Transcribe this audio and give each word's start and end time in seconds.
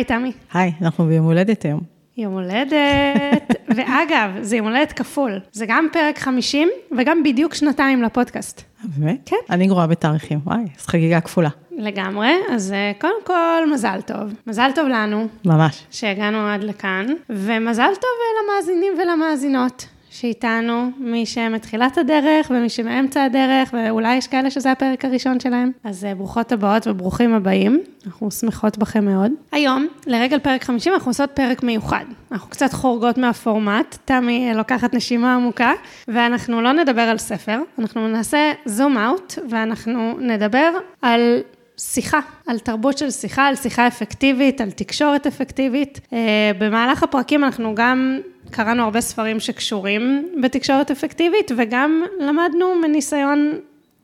היי, 0.00 0.04
תמי. 0.04 0.32
היי, 0.52 0.72
אנחנו 0.82 1.06
ביום 1.06 1.26
הולדת 1.26 1.62
היום. 1.62 1.80
יום 2.16 2.32
הולדת, 2.32 3.54
ואגב, 3.76 4.30
זה 4.40 4.56
יום 4.56 4.66
הולדת 4.66 4.92
כפול. 4.92 5.40
זה 5.52 5.66
גם 5.68 5.88
פרק 5.92 6.18
50 6.18 6.68
וגם 6.98 7.22
בדיוק 7.22 7.54
שנתיים 7.54 8.02
לפודקאסט. 8.02 8.62
באמת? 8.84 9.20
כן. 9.26 9.36
אני 9.50 9.66
גרועה 9.66 9.86
בתאריכים, 9.86 10.40
וואי, 10.44 10.62
אז 10.78 10.86
חגיגה 10.86 11.20
כפולה. 11.20 11.48
לגמרי, 11.78 12.32
אז 12.50 12.72
אה, 12.72 12.92
קודם 13.00 13.24
כל, 13.24 13.72
מזל 13.72 14.00
טוב. 14.06 14.34
מזל 14.46 14.70
טוב 14.74 14.88
לנו, 14.88 15.26
ממש. 15.44 15.84
שהגענו 15.90 16.46
עד 16.46 16.64
לכאן, 16.64 17.06
ומזל 17.30 17.92
טוב 17.94 18.10
אה, 18.20 18.54
למאזינים 18.54 18.92
ולמאזינות. 18.98 19.86
שאיתנו, 20.20 20.90
מי 20.98 21.26
שמתחילת 21.26 21.98
הדרך 21.98 22.50
ומי 22.50 22.68
שמאמצע 22.68 23.24
הדרך, 23.24 23.74
ואולי 23.74 24.16
יש 24.16 24.26
כאלה 24.26 24.50
שזה 24.50 24.72
הפרק 24.72 25.04
הראשון 25.04 25.40
שלהם. 25.40 25.70
אז 25.84 26.04
אה, 26.04 26.14
ברוכות 26.14 26.52
הבאות 26.52 26.86
וברוכים 26.86 27.34
הבאים, 27.34 27.80
אנחנו 28.06 28.30
שמחות 28.30 28.78
בכם 28.78 29.04
מאוד. 29.04 29.32
היום, 29.52 29.86
לרגל 30.06 30.38
פרק 30.38 30.64
50, 30.64 30.92
אנחנו 30.92 31.10
עושות 31.10 31.30
פרק 31.34 31.62
מיוחד. 31.62 32.04
אנחנו 32.32 32.50
קצת 32.50 32.72
חורגות 32.72 33.18
מהפורמט, 33.18 33.98
תמי 34.04 34.48
אה, 34.48 34.54
לוקחת 34.54 34.94
נשימה 34.94 35.34
עמוקה, 35.34 35.72
ואנחנו 36.08 36.60
לא 36.60 36.72
נדבר 36.72 37.02
על 37.02 37.18
ספר, 37.18 37.58
אנחנו 37.78 38.08
נעשה 38.08 38.52
זום 38.64 38.98
אאוט, 38.98 39.34
ואנחנו 39.50 40.18
נדבר 40.20 40.70
על 41.02 41.40
שיחה, 41.78 42.20
על 42.46 42.58
תרבות 42.58 42.98
של 42.98 43.10
שיחה, 43.10 43.46
על 43.46 43.56
שיחה 43.56 43.86
אפקטיבית, 43.86 44.60
על 44.60 44.70
תקשורת 44.70 45.26
אפקטיבית. 45.26 46.00
אה, 46.12 46.18
במהלך 46.58 47.02
הפרקים 47.02 47.44
אנחנו 47.44 47.74
גם 47.74 48.20
קראנו 48.50 48.84
הרבה 48.84 49.00
ספרים 49.00 49.40
שקשורים 49.40 50.28
בתקשורת 50.42 50.90
אפקטיבית, 50.90 51.52
וגם 51.56 52.02
למדנו 52.20 52.74
מניסיון 52.74 53.60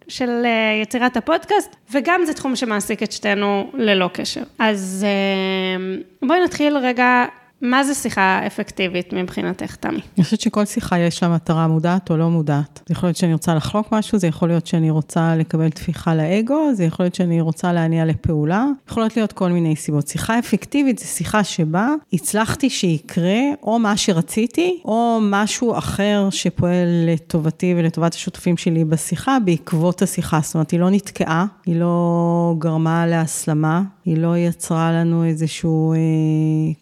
של 0.08 0.42
אה, 0.44 0.80
יצירת 0.82 1.16
הפודקאסט, 1.16 1.76
וגם 1.92 2.20
זה 2.24 2.34
תחום 2.34 2.56
שמעסיק 2.56 3.02
את 3.02 3.12
שתינו 3.12 3.70
ללא 3.74 4.10
קשר. 4.12 4.42
אז 4.58 5.06
אה, 5.08 5.96
בואי 6.28 6.40
נתחיל 6.44 6.76
רגע 6.76 7.24
מה 7.62 7.84
זה 7.84 7.94
שיחה 7.94 8.46
אפקטיבית 8.46 9.12
מבחינתך, 9.12 9.76
תמי? 9.76 10.00
אני 10.16 10.24
חושבת 10.24 10.40
שכל 10.40 10.64
שיחה 10.64 10.98
יש 10.98 11.22
לה 11.22 11.28
מטרה 11.28 11.66
מודעת 11.66 12.10
או 12.10 12.16
לא 12.16 12.30
מודעת. 12.30 12.82
זה 12.86 12.92
יכול 12.92 13.06
להיות 13.06 13.16
שאני 13.16 13.32
רוצה 13.32 13.54
לחלוק 13.54 13.92
משהו, 13.92 14.18
זה 14.18 14.26
יכול 14.26 14.48
להיות 14.48 14.66
שאני 14.66 14.90
רוצה 14.90 15.36
לקבל 15.36 15.70
טפיחה 15.70 16.14
לאגו, 16.14 16.74
זה 16.74 16.84
יכול 16.84 17.04
להיות 17.04 17.14
שאני 17.14 17.40
רוצה 17.40 17.72
להניע 17.72 18.04
לפעולה, 18.04 18.66
יכולות 18.88 19.16
להיות 19.16 19.32
כל 19.32 19.50
מיני 19.50 19.76
סיבות. 19.76 20.08
שיחה 20.08 20.38
אפקטיבית 20.38 20.98
זה 20.98 21.04
שיחה 21.04 21.44
שבה 21.44 21.88
הצלחתי 22.12 22.70
שיקרה 22.70 23.40
או 23.62 23.78
מה 23.78 23.96
שרציתי, 23.96 24.80
או 24.84 25.18
משהו 25.22 25.78
אחר 25.78 26.28
שפועל 26.30 26.88
לטובתי 27.06 27.74
ולטובת 27.76 28.14
השותפים 28.14 28.56
שלי 28.56 28.84
בשיחה 28.84 29.38
בעקבות 29.44 30.02
השיחה. 30.02 30.40
זאת 30.42 30.54
אומרת, 30.54 30.70
היא 30.70 30.80
לא 30.80 30.90
נתקעה, 30.90 31.46
היא 31.66 31.80
לא 31.80 32.54
גרמה 32.58 33.06
להסלמה, 33.06 33.82
היא 34.06 34.16
לא 34.16 34.38
יצרה 34.38 34.92
לנו 34.92 35.24
איזשהו 35.24 35.92
אה, 35.92 35.98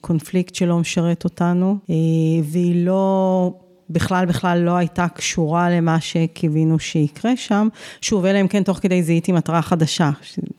קונפליקט 0.00 0.54
שלא 0.54 0.78
משרת 0.78 1.24
אותנו, 1.24 1.76
אה, 1.90 1.94
והיא 2.44 2.86
לא... 2.86 3.52
בכלל 3.90 4.26
בכלל 4.26 4.58
לא 4.58 4.76
הייתה 4.76 5.08
קשורה 5.08 5.70
למה 5.70 6.00
שקיווינו 6.00 6.78
שיקרה 6.78 7.36
שם. 7.36 7.68
שוב, 8.00 8.24
אלא 8.24 8.40
אם 8.40 8.48
כן 8.48 8.62
תוך 8.62 8.78
כדי 8.78 9.02
זיהיתי 9.02 9.32
מטרה 9.32 9.62
חדשה, 9.62 10.10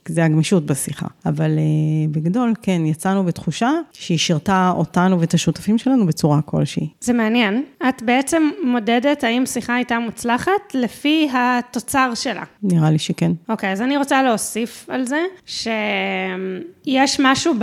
זה 0.08 0.24
הגמישות 0.24 0.66
בשיחה. 0.66 1.06
אבל 1.26 1.50
uh, 1.50 2.10
בגדול, 2.10 2.52
כן, 2.62 2.86
יצאנו 2.86 3.24
בתחושה 3.24 3.70
שהיא 3.92 4.18
שירתה 4.18 4.72
אותנו 4.76 5.20
ואת 5.20 5.34
השותפים 5.34 5.78
שלנו 5.78 6.06
בצורה 6.06 6.42
כלשהי. 6.42 6.88
זה 7.00 7.12
מעניין. 7.12 7.64
את 7.88 8.02
בעצם 8.02 8.50
מודדת 8.64 9.24
האם 9.24 9.46
שיחה 9.46 9.74
הייתה 9.74 9.98
מוצלחת 9.98 10.74
לפי 10.74 11.28
התוצר 11.32 12.12
שלה. 12.14 12.42
נראה 12.62 12.90
לי 12.90 12.98
שכן. 12.98 13.32
אוקיי, 13.48 13.68
okay, 13.68 13.72
אז 13.72 13.82
אני 13.82 13.96
רוצה 13.96 14.22
להוסיף 14.22 14.86
על 14.88 15.04
זה, 15.04 15.20
שיש 15.46 17.20
משהו 17.20 17.54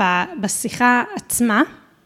בשיחה 0.42 1.04
עצמה, 1.16 1.62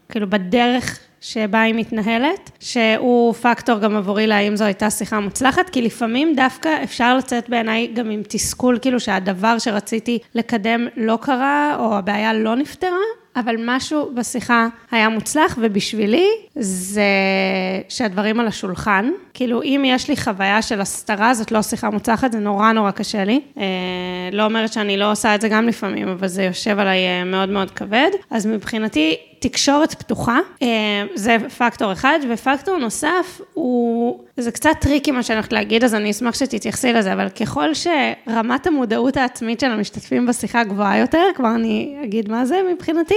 כאילו 0.08 0.30
בדרך 0.30 0.98
שבה 1.20 1.60
היא 1.60 1.74
מתנהלת, 1.74 2.50
שהוא 2.60 3.34
פקטור 3.34 3.78
גם 3.78 3.96
עבורי 3.96 4.26
להאם 4.26 4.56
זו 4.56 4.64
הייתה 4.64 4.90
שיחה 4.90 5.20
מוצלחת, 5.20 5.70
כי 5.70 5.82
לפעמים 5.82 6.34
דווקא 6.36 6.68
אפשר 6.82 7.16
לצאת 7.16 7.48
בעיניי 7.48 7.86
גם 7.94 8.10
עם 8.10 8.22
תסכול, 8.28 8.78
כאילו 8.82 9.00
שהדבר 9.00 9.58
שרציתי 9.58 10.18
לקדם 10.34 10.86
לא 10.96 11.18
קרה, 11.22 11.76
או 11.78 11.98
הבעיה 11.98 12.32
לא 12.32 12.56
נפתרה, 12.56 12.90
אבל 13.36 13.56
משהו 13.66 14.10
בשיחה 14.14 14.68
היה 14.90 15.08
מוצלח, 15.08 15.58
ובשבילי 15.60 16.28
זה 16.56 17.02
שהדברים 17.88 18.40
על 18.40 18.46
השולחן. 18.46 19.10
כאילו, 19.34 19.62
אם 19.62 19.82
יש 19.86 20.08
לי 20.08 20.16
חוויה 20.16 20.62
של 20.62 20.80
הסתרה, 20.80 21.34
זאת 21.34 21.52
לא 21.52 21.62
שיחה 21.62 21.90
מוצלחת, 21.90 22.32
זה 22.32 22.38
נורא 22.38 22.72
נורא 22.72 22.90
קשה 22.90 23.24
לי. 23.24 23.40
אה, 23.58 23.64
לא 24.32 24.44
אומרת 24.44 24.72
שאני 24.72 24.96
לא 24.96 25.12
עושה 25.12 25.34
את 25.34 25.40
זה 25.40 25.48
גם 25.48 25.68
לפעמים, 25.68 26.08
אבל 26.08 26.28
זה 26.28 26.42
יושב 26.42 26.78
עליי 26.78 26.98
אה, 26.98 27.24
מאוד 27.24 27.48
מאוד 27.48 27.70
כבד. 27.70 28.10
אז 28.30 28.46
מבחינתי, 28.46 29.16
תקשורת 29.38 29.94
פתוחה, 29.94 30.38
אה, 30.62 30.66
זה 31.14 31.36
פקטור 31.58 31.92
אחד, 31.92 32.18
ופקטור 32.30 32.76
נוסף 32.78 33.40
הוא, 33.54 34.20
זה 34.36 34.50
קצת 34.50 34.70
טריקי 34.80 35.10
מה 35.10 35.22
שאני 35.22 35.36
הולכת 35.36 35.52
להגיד, 35.52 35.84
אז 35.84 35.94
אני 35.94 36.10
אשמח 36.10 36.34
שתתייחסי 36.34 36.92
לזה, 36.92 37.12
אבל 37.12 37.28
ככל 37.28 37.68
שרמת 37.74 38.66
המודעות 38.66 39.16
העצמית 39.16 39.60
של 39.60 39.70
המשתתפים 39.70 40.26
בשיחה 40.26 40.64
גבוהה 40.64 40.98
יותר, 40.98 41.24
כבר 41.34 41.54
אני 41.54 41.96
אגיד 42.04 42.28
מה 42.30 42.46
זה 42.46 42.60
מבחינתי, 42.74 43.14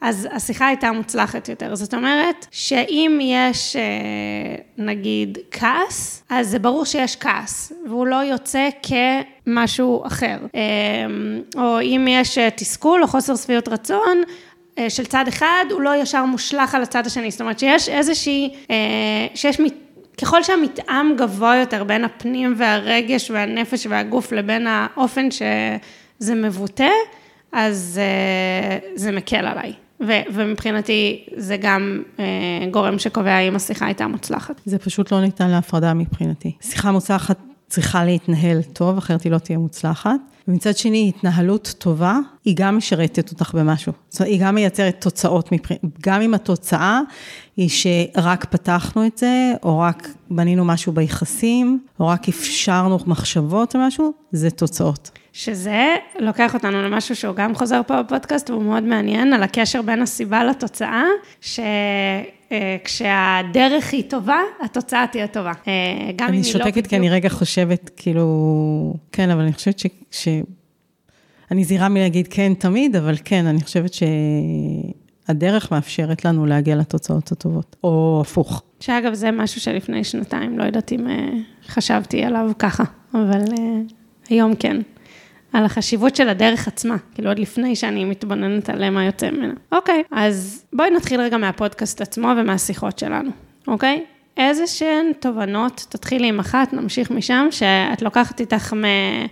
אז 0.00 0.28
השיחה 0.32 0.66
הייתה 0.66 0.92
מוצלחת 0.92 1.48
יותר. 1.48 1.74
זאת 1.74 1.94
אומרת, 1.94 2.46
שאם 2.50 3.18
יש, 3.22 3.76
אה, 3.76 3.82
נגיד, 4.78 5.38
כעס, 5.50 6.22
אז 6.28 6.48
זה 6.48 6.58
ברור 6.58 6.84
שיש 6.84 7.16
כעס, 7.16 7.72
והוא 7.88 8.06
לא 8.06 8.16
יוצא 8.16 8.68
כמשהו 8.82 10.06
אחר. 10.06 10.36
אה, 10.54 10.60
או 11.56 11.80
אם 11.80 12.06
יש 12.10 12.38
תסכול 12.56 13.02
או 13.02 13.08
חוסר 13.08 13.36
שביעות 13.36 13.68
רצון, 13.68 14.22
של 14.88 15.06
צד 15.06 15.24
אחד, 15.28 15.64
הוא 15.70 15.80
לא 15.80 16.02
ישר 16.02 16.24
מושלך 16.24 16.74
על 16.74 16.82
הצד 16.82 17.06
השני. 17.06 17.30
זאת 17.30 17.40
אומרת 17.40 17.58
שיש 17.58 17.88
איזושהי, 17.88 18.54
שיש, 19.34 19.60
ככל 20.20 20.42
שהמתאם 20.42 21.16
גבוה 21.16 21.56
יותר 21.56 21.84
בין 21.84 22.04
הפנים 22.04 22.54
והרגש 22.56 23.30
והנפש 23.30 23.86
והגוף 23.86 24.32
לבין 24.32 24.66
האופן 24.66 25.28
שזה 25.30 26.34
מבוטא, 26.34 26.88
אז 27.52 28.00
זה 28.94 29.12
מקל 29.12 29.46
עליי. 29.46 29.72
ו- 30.00 30.22
ומבחינתי 30.32 31.24
זה 31.36 31.56
גם 31.56 32.02
אה, 32.18 32.24
גורם 32.70 32.98
שקובע 32.98 33.32
האם 33.32 33.56
השיחה 33.56 33.86
הייתה 33.86 34.06
מוצלחת. 34.06 34.60
זה 34.64 34.78
פשוט 34.78 35.12
לא 35.12 35.20
ניתן 35.20 35.50
להפרדה 35.50 35.94
מבחינתי. 35.94 36.52
שיחה 36.60 36.90
מוצלחת 36.92 37.38
צריכה 37.68 38.04
להתנהל 38.04 38.62
טוב, 38.62 38.98
אחרת 38.98 39.22
היא 39.22 39.32
לא 39.32 39.38
תהיה 39.38 39.58
מוצלחת. 39.58 40.20
ומצד 40.48 40.76
שני, 40.76 41.12
התנהלות 41.16 41.74
טובה, 41.78 42.18
היא 42.44 42.54
גם 42.58 42.76
משרתת 42.76 43.30
אותך 43.30 43.54
במשהו. 43.54 43.92
זאת 44.08 44.20
אומרת, 44.20 44.32
היא 44.32 44.40
גם 44.40 44.54
מייצרת 44.54 45.00
תוצאות, 45.00 45.50
גם 46.00 46.20
אם 46.20 46.34
התוצאה 46.34 47.00
היא 47.56 47.68
שרק 47.68 48.44
פתחנו 48.44 49.06
את 49.06 49.18
זה, 49.18 49.52
או 49.62 49.78
רק 49.78 50.08
בנינו 50.30 50.64
משהו 50.64 50.92
ביחסים, 50.92 51.80
או 52.00 52.06
רק 52.06 52.28
אפשרנו 52.28 52.98
מחשבות 53.06 53.76
או 53.76 53.80
משהו, 53.80 54.12
זה 54.32 54.50
תוצאות. 54.50 55.10
שזה 55.32 55.94
לוקח 56.18 56.54
אותנו 56.54 56.82
למשהו 56.82 57.16
שהוא 57.16 57.34
גם 57.34 57.54
חוזר 57.54 57.80
פה 57.86 58.02
בפודקאסט, 58.02 58.50
והוא 58.50 58.62
מאוד 58.62 58.82
מעניין, 58.82 59.32
על 59.32 59.42
הקשר 59.42 59.82
בין 59.82 60.02
הסיבה 60.02 60.44
לתוצאה, 60.44 61.04
שכשהדרך 62.50 63.92
היא 63.92 64.10
טובה, 64.10 64.38
התוצאה 64.60 65.06
תהיה 65.12 65.26
טובה. 65.26 65.52
אה, 65.68 66.10
גם 66.16 66.26
אם 66.28 66.32
היא 66.32 66.42
לא... 66.42 66.44
אני 66.44 66.44
שותקת 66.44 66.86
כי 66.86 66.96
אני 66.96 67.10
רגע 67.10 67.28
חושבת, 67.28 67.90
כאילו, 67.96 68.94
כן, 69.12 69.30
אבל 69.30 69.40
אני 69.40 69.52
חושבת 69.52 69.78
ש... 69.78 69.86
ש... 70.10 70.28
אני 71.50 71.64
זהירה 71.64 71.88
מלהגיד 71.88 72.28
כן 72.30 72.52
תמיד, 72.54 72.96
אבל 72.96 73.14
כן, 73.24 73.46
אני 73.46 73.60
חושבת 73.60 73.90
שהדרך 75.28 75.72
מאפשרת 75.72 76.24
לנו 76.24 76.46
להגיע 76.46 76.76
לתוצאות 76.76 77.32
הטובות, 77.32 77.76
או 77.84 78.22
הפוך. 78.26 78.62
שאגב, 78.80 79.14
זה 79.14 79.30
משהו 79.30 79.60
שלפני 79.60 80.04
שנתיים, 80.04 80.58
לא 80.58 80.64
יודעת 80.64 80.92
אם 80.92 81.08
אה, 81.08 81.28
חשבתי 81.66 82.22
עליו 82.22 82.50
ככה, 82.58 82.84
אבל 83.14 83.40
אה, 83.58 83.80
היום 84.28 84.54
כן. 84.54 84.76
על 85.56 85.64
החשיבות 85.64 86.16
של 86.16 86.28
הדרך 86.28 86.68
עצמה, 86.68 86.96
כאילו 87.14 87.28
עוד 87.28 87.38
לפני 87.38 87.76
שאני 87.76 88.04
מתבוננת 88.04 88.68
על 88.68 88.90
מה 88.90 89.04
יוצא 89.04 89.30
ממנה. 89.30 89.54
אוקיי, 89.72 90.02
אז 90.10 90.64
בואי 90.72 90.90
נתחיל 90.90 91.20
רגע 91.20 91.36
מהפודקאסט 91.36 92.00
עצמו 92.00 92.28
ומהשיחות 92.38 92.98
שלנו, 92.98 93.30
אוקיי? 93.68 94.04
איזה 94.36 94.66
שהן 94.66 95.12
תובנות, 95.20 95.86
תתחילי 95.88 96.28
עם 96.28 96.40
אחת, 96.40 96.72
נמשיך 96.72 97.10
משם, 97.10 97.46
שאת 97.50 98.02
לוקחת 98.02 98.40
איתך 98.40 98.74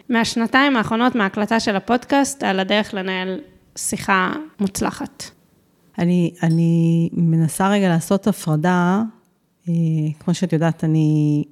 מהשנתיים 0.09 0.77
האחרונות 0.77 1.15
מההקלטה 1.15 1.61
של 1.61 1.77
הפודקאסט, 1.77 2.43
על 2.43 2.61
הדרך 2.61 2.95
לנהל 2.95 3.41
שיחה 3.77 4.33
מוצלחת. 4.61 5.25
אני, 5.99 6.35
אני 6.43 7.09
מנסה 7.13 7.69
רגע 7.69 7.89
לעשות 7.89 8.27
הפרדה, 8.27 9.03
אה, 9.69 9.75
כמו 10.21 10.35
שאת 10.35 10.53
יודעת, 10.53 10.85
אני 10.85 11.45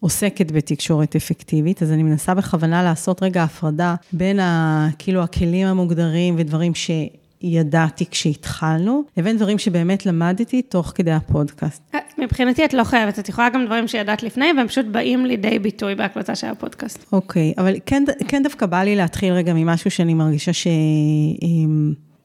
עוסקת 0.00 0.52
בתקשורת 0.52 1.16
אפקטיבית, 1.16 1.82
אז 1.82 1.92
אני 1.92 2.02
מנסה 2.02 2.34
בכוונה 2.34 2.82
לעשות 2.82 3.22
רגע 3.22 3.42
הפרדה 3.42 3.94
בין 4.12 4.40
ה, 4.40 4.88
כאילו 4.98 5.22
הכלים 5.22 5.66
המוגדרים 5.66 6.34
ודברים 6.38 6.72
שידעתי 6.74 8.04
כשהתחלנו, 8.10 9.02
לבין 9.16 9.36
דברים 9.36 9.58
שבאמת 9.58 10.06
למדתי 10.06 10.62
תוך 10.62 10.92
כדי 10.94 11.12
הפודקאסט. 11.12 11.82
אה, 11.94 11.98
מבחינתי 12.18 12.64
את 12.64 12.74
לא 12.74 12.84
חייבת, 12.84 13.18
את 13.18 13.28
יכולה 13.28 13.48
גם 13.48 13.66
דברים 13.66 13.88
שידעת 13.88 14.22
לפני, 14.22 14.46
והם 14.56 14.68
פשוט 14.68 14.86
באים 14.86 15.26
לידי 15.26 15.58
ביטוי 15.58 15.94
בהקלטה 15.94 16.34
של 16.34 16.46
הפודקאסט. 16.46 17.06
אוקיי, 17.12 17.54
אבל 17.58 17.74
כן, 17.86 18.04
כן 18.28 18.42
דווקא 18.42 18.66
בא 18.66 18.82
לי 18.82 18.96
להתחיל 18.96 19.32
רגע 19.32 19.52
ממשהו 19.54 19.90
שאני 19.90 20.14
מרגישה 20.14 20.52
ש... 20.52 20.66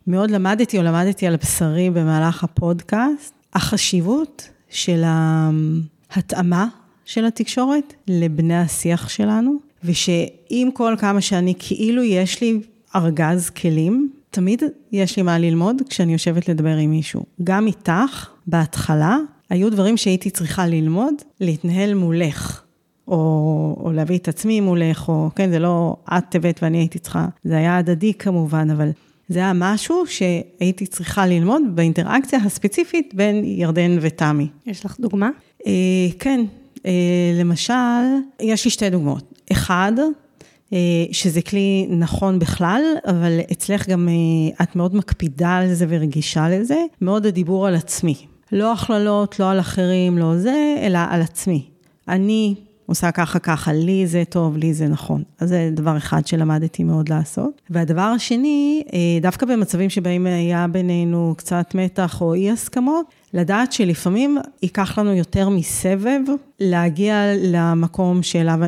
מאוד 0.08 0.31
למדתי 0.31 0.78
או 0.78 0.84
למדתי 0.84 1.28
על 1.28 1.36
בשרי 1.36 1.90
במהלך 1.90 2.44
הפודקאסט, 2.44 3.34
החשיבות 3.54 4.50
של 4.70 5.04
ההתאמה 5.06 6.68
של 7.06 7.26
התקשורת 7.26 7.94
לבני 8.08 8.58
השיח 8.58 9.10
שלנו, 9.10 9.56
ושעם 9.84 10.72
כל 10.74 10.96
כמה 11.00 11.22
שאני 11.22 11.54
כאילו 11.60 12.04
יש 12.04 12.42
לי 12.42 12.60
ארגז 12.96 13.50
כלים, 13.50 14.12
תמיד 14.30 14.64
יש 14.92 15.18
לי 15.18 15.24
מה 15.24 15.40
ללמוד 15.40 15.82
כשאני 15.90 16.14
יושבת 16.14 16.50
לדבר 16.50 16.76
עם 16.76 16.92
מישהו. 16.92 17.24
גם 17.44 17.68
איתך, 17.68 18.30
בהתחלה, 18.48 19.18
היו 19.50 19.72
דברים 19.72 19.98
שהייתי 19.98 20.30
צריכה 20.30 20.68
ללמוד, 20.68 21.14
להתנהל 21.40 21.94
מולך. 21.94 22.64
או, 23.08 23.76
או 23.80 23.92
להביא 23.92 24.18
את 24.18 24.28
עצמי 24.28 24.62
מולך, 24.62 25.10
או 25.10 25.30
כן, 25.36 25.50
זה 25.50 25.60
לא 25.60 25.96
את 26.18 26.36
הבאת 26.36 26.60
ואני 26.64 26.78
הייתי 26.78 27.00
צריכה, 27.00 27.28
זה 27.44 27.58
היה 27.58 27.78
הדדי 27.78 28.14
כמובן, 28.14 28.70
אבל 28.70 28.90
זה 29.30 29.40
היה 29.40 29.52
משהו 29.56 30.04
שהייתי 30.08 30.86
צריכה 30.86 31.26
ללמוד 31.26 31.62
באינטראקציה 31.76 32.40
הספציפית 32.40 33.14
בין 33.16 33.44
ירדן 33.46 33.98
ותמי. 34.02 34.48
יש 34.66 34.86
לך 34.86 35.00
דוגמה? 35.00 35.30
אה, 35.68 35.72
כן, 36.20 36.46
למשל, 37.40 37.74
יש 38.40 38.66
לי 38.66 38.72
שתי 38.72 38.90
דוגמאות. 38.90 39.34
אחד, 39.52 39.92
אה, 40.74 40.78
שזה 41.12 41.42
כלי 41.42 41.88
נכון 41.90 42.40
בכלל, 42.40 42.82
אבל 43.06 43.40
אצלך 43.52 43.90
גם 43.90 44.10
אה, 44.10 44.64
את 44.64 44.76
מאוד 44.76 44.96
מקפידה 44.96 45.58
על 45.58 45.74
זה 45.74 45.86
ורגישה 45.90 46.50
לזה, 46.50 46.78
מאוד 47.02 47.26
הדיבור 47.26 47.68
על 47.68 47.76
עצמי. 47.76 48.16
לא 48.52 48.74
הכללות, 48.74 49.40
לא 49.40 49.52
על 49.52 49.60
אחרים, 49.60 50.18
לא 50.18 50.38
זה, 50.38 50.76
אלא 50.82 51.00
על 51.10 51.22
עצמי. 51.22 51.66
אני 52.08 52.56
עושה 52.86 53.12
ככה 53.12 53.40
ככה, 53.40 53.74
לי 53.74 54.08
זה 54.08 54.24
טוב, 54.30 54.58
לי 54.58 54.74
זה 54.74 54.88
נכון. 54.88 55.24
אז 55.40 55.50
זה 55.50 55.70
דבר 55.74 55.98
אחד 55.98 56.28
שלמדתי 56.28 56.84
מאוד 56.84 57.10
לעשות. 57.10 57.62
והדבר 57.70 58.02
השני, 58.02 58.84
אה, 58.94 59.00
דווקא 59.22 59.46
במצבים 59.46 59.90
שבהם 59.90 60.26
היה 60.26 60.68
בינינו 60.68 61.34
קצת 61.38 61.76
מתח 61.76 62.22
או 62.22 62.34
אי 62.34 62.52
הסכמות, 62.52 63.06
לדעת 63.34 63.72
שלפעמים 63.72 64.38
ייקח 64.62 65.00
לנו 65.00 65.14
יותר 65.14 65.50
מסבב 65.50 66.20
להגיע 66.60 67.24
למקום 67.42 68.24
שאליו, 68.24 68.60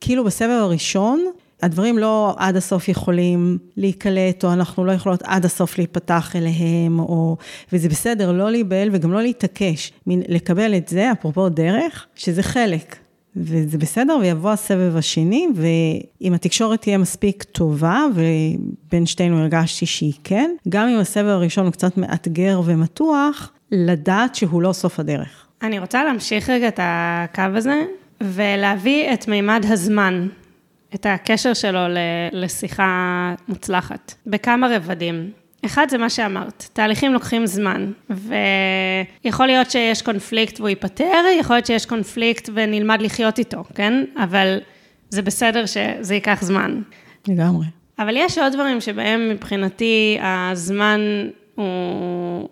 כאילו 0.00 0.24
בסבב 0.24 0.58
הראשון, 0.60 1.24
הדברים 1.62 1.98
לא 1.98 2.34
עד 2.38 2.56
הסוף 2.56 2.88
יכולים 2.88 3.58
להיקלט, 3.76 4.44
או 4.44 4.52
אנחנו 4.52 4.84
לא 4.84 4.92
יכולות 4.92 5.22
עד 5.24 5.44
הסוף 5.44 5.78
להיפתח 5.78 6.36
אליהם, 6.36 6.98
או... 6.98 7.36
וזה 7.72 7.88
בסדר 7.88 8.32
לא 8.32 8.50
להיבהל 8.50 8.88
וגם 8.92 9.12
לא 9.12 9.22
להתעקש. 9.22 9.92
לקבל 10.06 10.74
את 10.76 10.88
זה, 10.88 11.12
אפרופו 11.12 11.48
דרך, 11.48 12.06
שזה 12.14 12.42
חלק. 12.42 12.96
וזה 13.36 13.78
בסדר, 13.78 14.16
ויבוא 14.20 14.50
הסבב 14.50 14.96
השני, 14.96 15.48
ואם 15.54 16.34
התקשורת 16.34 16.80
תהיה 16.80 16.98
מספיק 16.98 17.42
טובה, 17.42 18.04
ובין 18.14 19.06
שתינו 19.06 19.40
הרגשתי 19.40 19.86
שהיא 19.86 20.12
כן, 20.24 20.50
גם 20.68 20.88
אם 20.88 20.98
הסבב 20.98 21.28
הראשון 21.28 21.64
הוא 21.64 21.72
קצת 21.72 21.96
מאתגר 21.96 22.60
ומתוח, 22.64 23.52
לדעת 23.72 24.34
שהוא 24.34 24.62
לא 24.62 24.72
סוף 24.72 25.00
הדרך. 25.00 25.46
אני 25.62 25.78
רוצה 25.78 26.04
להמשיך 26.04 26.50
רגע 26.50 26.68
את 26.68 26.80
הקו 26.82 27.42
הזה, 27.54 27.84
ולהביא 28.20 29.12
את 29.12 29.28
מימד 29.28 29.64
הזמן, 29.68 30.28
את 30.94 31.06
הקשר 31.06 31.54
שלו 31.54 31.80
לשיחה 32.32 33.34
מוצלחת, 33.48 34.14
בכמה 34.26 34.76
רבדים. 34.76 35.30
אחד 35.64 35.86
זה 35.90 35.98
מה 35.98 36.10
שאמרת, 36.10 36.68
תהליכים 36.72 37.12
לוקחים 37.12 37.46
זמן, 37.46 37.92
ויכול 38.10 39.46
להיות 39.46 39.70
שיש 39.70 40.02
קונפליקט 40.02 40.60
והוא 40.60 40.68
ייפתר, 40.68 41.22
יכול 41.40 41.56
להיות 41.56 41.66
שיש 41.66 41.86
קונפליקט 41.86 42.48
ונלמד 42.54 43.02
לחיות 43.02 43.38
איתו, 43.38 43.64
כן? 43.74 44.04
אבל 44.16 44.58
זה 45.10 45.22
בסדר 45.22 45.66
שזה 45.66 46.14
ייקח 46.14 46.38
זמן. 46.42 46.82
לגמרי. 47.28 47.66
אבל 47.98 48.16
יש 48.16 48.38
עוד 48.38 48.52
דברים 48.52 48.80
שבהם 48.80 49.28
מבחינתי 49.28 50.18
הזמן 50.22 51.00
הוא... 51.54 52.48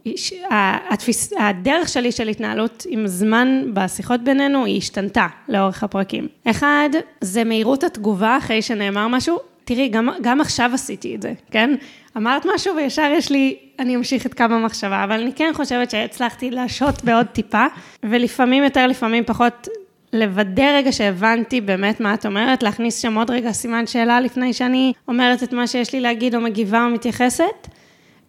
התפיס... 0.91 1.33
הדרך 1.39 1.89
שלי 1.89 2.12
של 2.12 2.29
התנהלות 2.29 2.87
עם 2.89 3.07
זמן 3.07 3.62
בשיחות 3.75 4.21
בינינו 4.21 4.65
היא 4.65 4.79
השתנתה 4.79 5.27
לאורך 5.49 5.83
הפרקים. 5.85 6.29
אחד, 6.45 6.89
זה 7.21 7.45
מהירות 7.45 7.85
התגובה 7.85 8.37
אחרי 8.39 8.62
שנאמר 8.62 9.09
משהו. 9.09 9.50
תראי, 9.71 9.89
גם, 9.89 10.09
גם 10.23 10.41
עכשיו 10.41 10.71
עשיתי 10.75 11.15
את 11.15 11.23
זה, 11.23 11.33
כן? 11.51 11.75
אמרת 12.17 12.47
משהו 12.55 12.77
וישר 12.77 13.11
יש 13.15 13.31
לי, 13.31 13.57
אני 13.79 13.97
אמשיך 13.97 14.27
את 14.27 14.35
קו 14.35 14.45
המחשבה, 14.45 15.05
אבל 15.05 15.21
אני 15.21 15.33
כן 15.33 15.53
חושבת 15.55 15.91
שהצלחתי 15.91 16.51
להשעות 16.51 17.05
בעוד 17.05 17.27
טיפה, 17.27 17.67
ולפעמים 18.03 18.65
יותר, 18.65 18.87
לפעמים 18.87 19.25
פחות, 19.25 19.69
לוודא 20.13 20.77
רגע 20.77 20.93
שהבנתי 20.93 21.61
באמת 21.61 22.01
מה 22.01 22.15
את 22.15 22.27
אומרת, 22.27 22.63
להכניס 22.63 22.99
שם 22.99 23.19
עוד 23.19 23.31
רגע 23.31 23.53
סימן 23.53 23.87
שאלה 23.87 24.21
לפני 24.21 24.53
שאני 24.53 24.93
אומרת 25.09 25.43
את 25.43 25.53
מה 25.53 25.67
שיש 25.67 25.93
לי 25.93 26.01
להגיד 26.01 26.35
או 26.35 26.41
מגיבה 26.41 26.85
או 26.85 26.91
מתייחסת. 26.91 27.69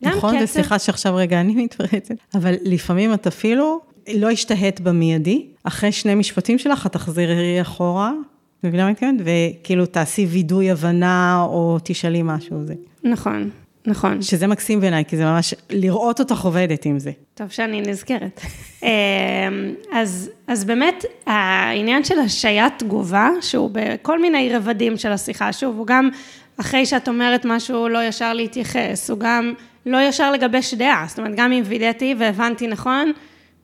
נכון, 0.02 0.36
קצב... 0.36 0.44
וסליחה 0.44 0.80
שעכשיו 0.80 1.16
רגע 1.16 1.40
אני 1.40 1.56
מתפרצת, 1.64 2.16
אבל 2.34 2.56
לפעמים 2.62 3.14
את 3.14 3.28
אפילו 3.28 3.82
לא 4.14 4.30
השתהית 4.30 4.80
במיידי, 4.80 5.46
אחרי 5.64 5.92
שני 5.92 6.16
משפטים 6.16 6.58
שלך 6.58 6.86
את 6.86 6.92
תחזרי 6.92 7.62
אחורה, 7.62 8.12
מבינה 8.64 8.84
מה 8.84 8.88
אני 8.88 8.94
מתכוונת? 8.94 9.22
וכאילו 9.24 9.86
תעשי 9.86 10.26
וידוי 10.26 10.72
הבנה 10.72 11.42
או 11.48 11.78
תשאלי 11.84 12.22
משהו. 12.24 12.66
זה. 12.66 12.74
נכון. 13.04 13.50
נכון. 13.88 14.22
שזה 14.22 14.48
מקסים 14.48 14.80
בעיניי, 14.80 15.06
כי 15.06 15.18
זה 15.18 15.26
ממש, 15.26 15.54
לראות 15.70 16.20
אותך 16.20 16.42
עובדת 16.42 16.86
עם 16.86 17.00
זה. 17.00 17.12
טוב 17.34 17.50
שאני 17.50 17.82
נזכרת. 17.82 18.42
אמ, 18.84 18.88
אז, 19.92 20.30
אז 20.48 20.66
באמת, 20.66 21.06
העניין 21.26 22.04
של 22.04 22.20
השעיית 22.20 22.74
תגובה, 22.78 23.30
שהוא 23.42 23.70
בכל 23.74 24.22
מיני 24.22 24.56
רבדים 24.56 24.98
של 24.98 25.12
השיחה, 25.12 25.54
שוב, 25.54 25.78
הוא 25.78 25.88
גם 25.88 26.10
אחרי 26.58 26.86
שאת 26.86 27.08
אומרת 27.08 27.46
משהו, 27.46 27.88
לא 27.88 28.04
ישר 28.04 28.34
להתייחס, 28.34 29.10
הוא 29.10 29.20
גם 29.20 29.54
לא 29.86 29.98
ישר 29.98 30.32
לגבש 30.32 30.74
דעה, 30.74 31.06
זאת 31.08 31.20
אומרת, 31.20 31.36
גם 31.36 31.52
אם 31.52 31.64
וידאתי 31.66 32.16
והבנתי 32.18 32.68
נכון, 32.68 33.12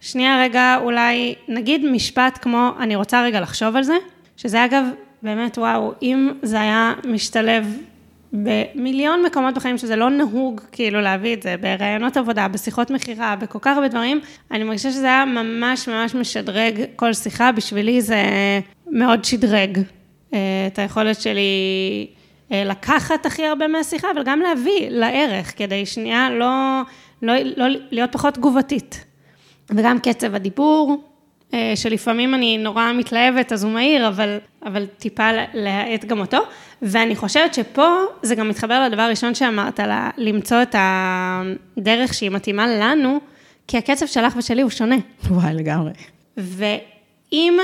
שנייה 0.02 0.42
רגע, 0.44 0.78
אולי 0.84 1.36
נגיד 1.48 1.86
משפט 1.86 2.40
כמו, 2.42 2.72
אני 2.80 2.96
רוצה 2.96 3.24
רגע 3.24 3.42
לחשוב 3.42 3.76
על 3.76 3.84
זה, 3.84 3.96
שזה 4.38 4.66
אגב, 4.66 4.84
באמת, 5.24 5.58
וואו, 5.58 5.94
אם 6.02 6.32
זה 6.42 6.62
היה 6.62 6.94
משתלב 7.08 7.78
במיליון 8.34 9.24
מקומות 9.26 9.56
בחיים 9.56 9.78
שזה 9.78 9.96
לא 9.96 10.10
נהוג 10.10 10.62
כאילו 10.72 11.02
להביא 11.02 11.34
את 11.34 11.44
זה, 11.44 11.56
בראיונות 11.62 12.18
עבודה, 12.18 12.48
בשיחות 12.48 12.92
מכירה, 12.92 13.36
בכל 13.36 13.60
כך 13.62 13.76
הרבה 13.76 13.88
דברים, 13.88 14.20
אני 14.52 14.64
מרגישה 14.64 14.92
שזה 14.92 15.06
היה 15.06 15.26
ממש 15.26 15.90
ממש 15.90 16.16
משדרג 16.16 16.82
כל 16.96 17.14
שיחה, 17.14 17.52
בשבילי 17.52 18.02
זה 18.02 18.24
מאוד 18.92 19.26
שדרג 19.26 19.80
אה, 20.34 20.40
את 20.68 20.80
היכולת 20.80 21.22
שלי 21.22 21.42
אה, 22.52 22.64
לקחת 22.64 23.26
הכי 23.26 23.46
הרבה 23.46 23.68
מהשיחה, 23.68 24.08
אבל 24.16 24.24
גם 24.24 24.40
להביא 24.40 24.90
לערך, 24.90 25.58
כדי 25.58 25.86
שנייה 25.86 26.30
לא, 26.30 26.82
לא, 27.22 27.34
לא 27.58 27.66
להיות 27.92 28.12
פחות 28.12 28.34
תגובתית. 28.34 29.06
וגם 29.70 30.00
קצב 30.00 30.36
הדיבור, 30.36 31.04
שלפעמים 31.76 32.34
אני 32.34 32.58
נורא 32.58 32.92
מתלהבת, 32.94 33.52
אז 33.52 33.64
הוא 33.64 33.72
מהיר, 33.72 34.08
אבל, 34.08 34.38
אבל 34.66 34.86
טיפה 34.86 35.30
להאט 35.54 36.06
גם 36.06 36.20
אותו. 36.20 36.38
ואני 36.82 37.16
חושבת 37.16 37.54
שפה 37.54 37.88
זה 38.22 38.36
גם 38.36 38.50
מתחבר 38.50 38.84
לדבר 38.88 39.02
הראשון 39.02 39.36
שאמרת, 39.36 39.80
על 39.80 39.92
למצוא 40.18 40.62
את 40.62 40.76
הדרך 40.78 42.14
שהיא 42.14 42.32
מתאימה 42.32 42.68
לנו, 42.68 43.20
כי 43.68 43.78
הקצב 43.78 44.06
שלך 44.06 44.34
ושלי 44.38 44.62
הוא 44.62 44.70
שונה. 44.70 44.96
וואי, 45.30 45.54
לגמרי. 45.54 45.92
ואם 46.38 47.58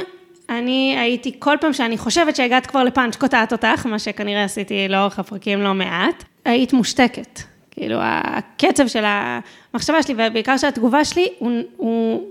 אני 0.50 0.96
הייתי, 1.00 1.36
כל 1.40 1.58
פעם 1.62 1.74
שאני 1.74 1.98
חושבת 1.98 2.36
שהגעת 2.36 2.66
כבר 2.66 2.84
לפאנץ' 2.84 3.16
קוטעת 3.16 3.52
אותך, 3.52 3.86
מה 3.86 4.00
שכנראה 4.00 4.44
עשיתי 4.44 4.88
לאורך 4.90 5.20
הפרקים 5.20 5.62
לא 5.62 5.74
מעט, 5.74 6.24
היית 6.46 6.74
מושתקת. 6.74 7.40
כאילו, 7.72 7.98
הקצב 8.02 8.88
של 8.88 9.04
המחשבה 9.06 10.04
שלי, 10.04 10.14
ובעיקר 10.18 10.58
של 10.58 10.68
התגובה 10.68 11.06
שלי, 11.06 11.28
הוא, 11.40 11.52
הוא 11.78 12.24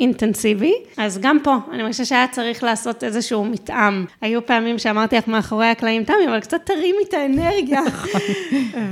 אינטנסיבי, 0.00 0.74
אז 0.96 1.18
גם 1.18 1.38
פה, 1.42 1.56
אני 1.72 1.90
חושבת 1.90 2.06
שהיה 2.06 2.26
צריך 2.28 2.64
לעשות 2.64 3.04
איזשהו 3.04 3.44
מתאם. 3.44 4.04
היו 4.20 4.46
פעמים 4.46 4.78
שאמרתי 4.78 5.16
לך 5.16 5.28
מאחורי 5.28 5.66
הקלעים, 5.66 6.04
תמי, 6.04 6.28
אבל 6.28 6.40
קצת 6.40 6.60
תרימי 6.64 7.02
את 7.08 7.14
האנרגיה. 7.14 7.80
נכון. 7.86 8.20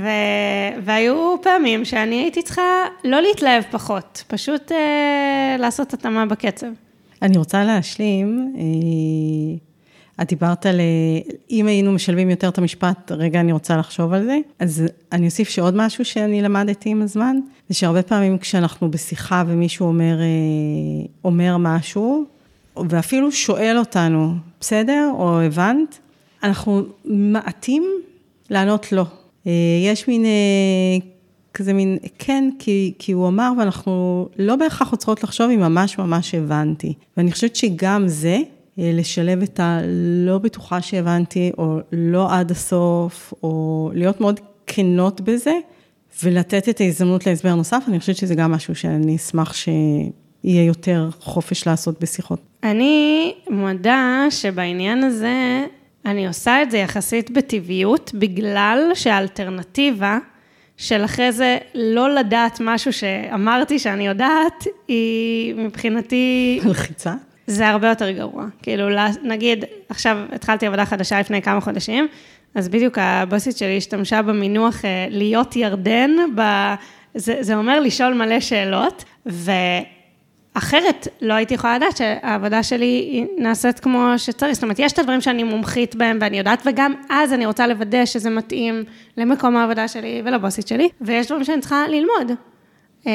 ו- 0.03 0.79
והיו 0.83 1.35
פעמים 1.41 1.85
שאני 1.85 2.15
הייתי 2.15 2.41
צריכה 2.41 2.85
לא 3.03 3.21
להתלהב 3.21 3.63
פחות, 3.71 4.23
פשוט 4.27 4.71
אה, 4.71 5.55
לעשות 5.59 5.93
התאמה 5.93 6.25
בקצב. 6.25 6.67
אני 7.21 7.37
רוצה 7.37 7.63
להשלים. 7.63 8.53
אה... 8.57 9.68
את 10.21 10.27
דיברת 10.27 10.65
על, 10.65 10.79
אה, 10.79 11.31
אם 11.51 11.67
היינו 11.67 11.91
משלבים 11.91 12.29
יותר 12.29 12.49
את 12.49 12.57
המשפט, 12.57 13.11
רגע, 13.11 13.39
אני 13.39 13.51
רוצה 13.51 13.77
לחשוב 13.77 14.13
על 14.13 14.25
זה. 14.25 14.37
אז 14.59 14.83
אני 15.11 15.25
אוסיף 15.25 15.49
שעוד 15.49 15.75
משהו 15.77 16.05
שאני 16.05 16.41
למדתי 16.41 16.89
עם 16.89 17.01
הזמן, 17.01 17.37
זה 17.69 17.75
שהרבה 17.75 18.01
פעמים 18.01 18.37
כשאנחנו 18.37 18.91
בשיחה 18.91 19.43
ומישהו 19.47 19.87
אומר, 19.87 20.19
אה, 20.21 21.05
אומר 21.23 21.57
משהו, 21.57 22.25
ואפילו 22.89 23.31
שואל 23.31 23.75
אותנו, 23.77 24.33
בסדר, 24.59 25.11
או 25.13 25.41
הבנת, 25.41 25.99
אנחנו 26.43 26.83
מעטים 27.05 27.83
לענות 28.49 28.91
לא. 28.91 29.05
אה, 29.47 29.51
יש 29.85 30.07
מין 30.07 30.25
כזה 31.53 31.73
מין, 31.73 31.97
כן, 32.19 32.49
כי, 32.59 32.93
כי 32.99 33.11
הוא 33.11 33.27
אמר, 33.27 33.51
ואנחנו 33.59 34.27
לא 34.37 34.55
בהכרח 34.55 34.91
עוצרות 34.91 35.23
לחשוב 35.23 35.51
אם 35.51 35.59
ממש 35.59 35.97
ממש 35.97 36.35
הבנתי. 36.35 36.93
ואני 37.17 37.31
חושבת 37.31 37.55
שגם 37.55 38.07
זה, 38.07 38.37
לשלב 38.79 39.41
את 39.41 39.59
הלא 39.59 40.37
בטוחה 40.37 40.81
שהבנתי, 40.81 41.51
או 41.57 41.77
לא 41.91 42.33
עד 42.33 42.51
הסוף, 42.51 43.33
או 43.43 43.91
להיות 43.93 44.21
מאוד 44.21 44.39
כנות 44.67 45.21
בזה, 45.21 45.53
ולתת 46.23 46.69
את 46.69 46.81
ההזדמנות 46.81 47.25
להסבר 47.25 47.55
נוסף, 47.55 47.83
אני 47.87 47.99
חושבת 47.99 48.15
שזה 48.15 48.35
גם 48.35 48.51
משהו 48.51 48.75
שאני 48.75 49.15
אשמח 49.15 49.53
שיהיה 49.53 50.63
יותר 50.65 51.09
חופש 51.19 51.67
לעשות 51.67 52.01
בשיחות. 52.01 52.39
אני 52.63 53.33
מודה 53.49 54.25
שבעניין 54.29 55.03
הזה, 55.03 55.65
אני 56.05 56.27
עושה 56.27 56.61
את 56.61 56.71
זה 56.71 56.77
יחסית 56.77 57.31
בטבעיות, 57.31 58.11
בגלל 58.13 58.91
שהאלטרנטיבה 58.93 60.17
של 60.77 61.05
אחרי 61.05 61.31
זה 61.31 61.57
לא 61.75 62.15
לדעת 62.15 62.57
משהו 62.61 62.93
שאמרתי 62.93 63.79
שאני 63.79 64.07
יודעת, 64.07 64.67
היא 64.87 65.55
מבחינתי... 65.55 66.59
מלחיצה? 66.65 67.13
זה 67.49 67.69
הרבה 67.69 67.89
יותר 67.89 68.11
גרוע. 68.11 68.45
כאילו, 68.61 68.87
נגיד, 69.23 69.65
עכשיו 69.89 70.17
התחלתי 70.31 70.67
עבודה 70.67 70.85
חדשה 70.85 71.19
לפני 71.19 71.41
כמה 71.41 71.61
חודשים, 71.61 72.07
אז 72.55 72.69
בדיוק 72.69 72.97
הבוסית 72.97 73.57
שלי 73.57 73.77
השתמשה 73.77 74.21
במינוח 74.21 74.85
אה, 74.85 75.07
להיות 75.09 75.55
ירדן, 75.55 76.11
ב... 76.35 76.41
זה, 77.15 77.35
זה 77.41 77.55
אומר 77.55 77.79
לשאול 77.79 78.13
מלא 78.13 78.39
שאלות, 78.39 79.03
ואחרת 79.25 81.07
לא 81.21 81.33
הייתי 81.33 81.53
יכולה 81.53 81.75
לדעת 81.75 81.97
שהעבודה 81.97 82.63
שלי 82.63 83.25
נעשית 83.37 83.79
כמו 83.79 84.13
שצריך. 84.17 84.53
זאת 84.53 84.63
אומרת, 84.63 84.79
יש 84.79 84.93
את 84.93 84.99
הדברים 84.99 85.21
שאני 85.21 85.43
מומחית 85.43 85.95
בהם 85.95 86.17
ואני 86.21 86.37
יודעת, 86.37 86.63
וגם 86.65 86.93
אז 87.09 87.33
אני 87.33 87.45
רוצה 87.45 87.67
לוודא 87.67 88.05
שזה 88.05 88.29
מתאים 88.29 88.83
למקום 89.17 89.57
העבודה 89.57 89.87
שלי 89.87 90.21
ולבוסית 90.25 90.67
שלי, 90.67 90.89
ויש 91.01 91.27
דברים 91.27 91.43
שאני 91.43 91.61
צריכה 91.61 91.87
ללמוד. 91.87 92.37
אמ, 93.05 93.11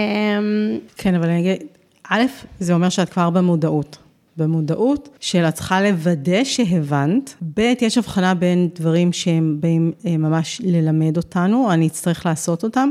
כן, 0.96 1.14
אבל 1.14 1.28
אני 1.28 1.40
אגיד, 1.40 1.62
א', 2.10 2.22
זה 2.60 2.74
אומר 2.74 2.88
שאת 2.88 3.08
כבר 3.08 3.30
במודעות. 3.30 4.03
במודעות 4.36 5.08
את 5.18 5.50
צריכה 5.50 5.82
לוודא 5.82 6.44
שהבנת. 6.44 7.34
ב', 7.54 7.72
יש 7.80 7.98
הבחנה 7.98 8.34
בין 8.34 8.68
דברים 8.74 9.12
שהם 9.12 9.56
באים 9.60 9.92
אה, 10.06 10.16
ממש 10.16 10.60
ללמד 10.64 11.16
אותנו, 11.16 11.72
אני 11.72 11.86
אצטרך 11.86 12.26
לעשות 12.26 12.64
אותם, 12.64 12.90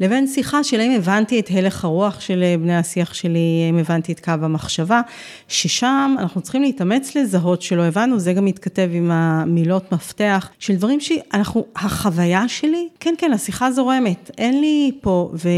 לבין 0.00 0.26
שיחה 0.26 0.64
של 0.64 0.80
האם 0.80 0.92
הבנתי 0.92 1.40
את 1.40 1.48
הלך 1.50 1.84
הרוח 1.84 2.20
של 2.20 2.42
אה, 2.42 2.54
בני 2.58 2.76
השיח 2.76 3.14
שלי, 3.14 3.62
האם 3.66 3.78
הבנתי 3.78 4.12
את 4.12 4.20
קו 4.20 4.32
המחשבה, 4.42 5.00
ששם 5.48 6.14
אנחנו 6.18 6.40
צריכים 6.40 6.62
להתאמץ 6.62 7.16
לזהות 7.16 7.62
שלא 7.62 7.82
הבנו, 7.82 8.18
זה 8.18 8.32
גם 8.32 8.44
מתכתב 8.44 8.90
עם 8.92 9.10
המילות 9.10 9.92
מפתח 9.92 10.50
של 10.58 10.74
דברים 10.74 11.00
שאנחנו, 11.00 11.64
החוויה 11.76 12.48
שלי, 12.48 12.88
כן, 13.00 13.14
כן, 13.18 13.32
השיחה 13.32 13.72
זורמת, 13.72 14.30
אין 14.38 14.60
לי 14.60 14.90
פה, 15.00 15.30
ו, 15.34 15.48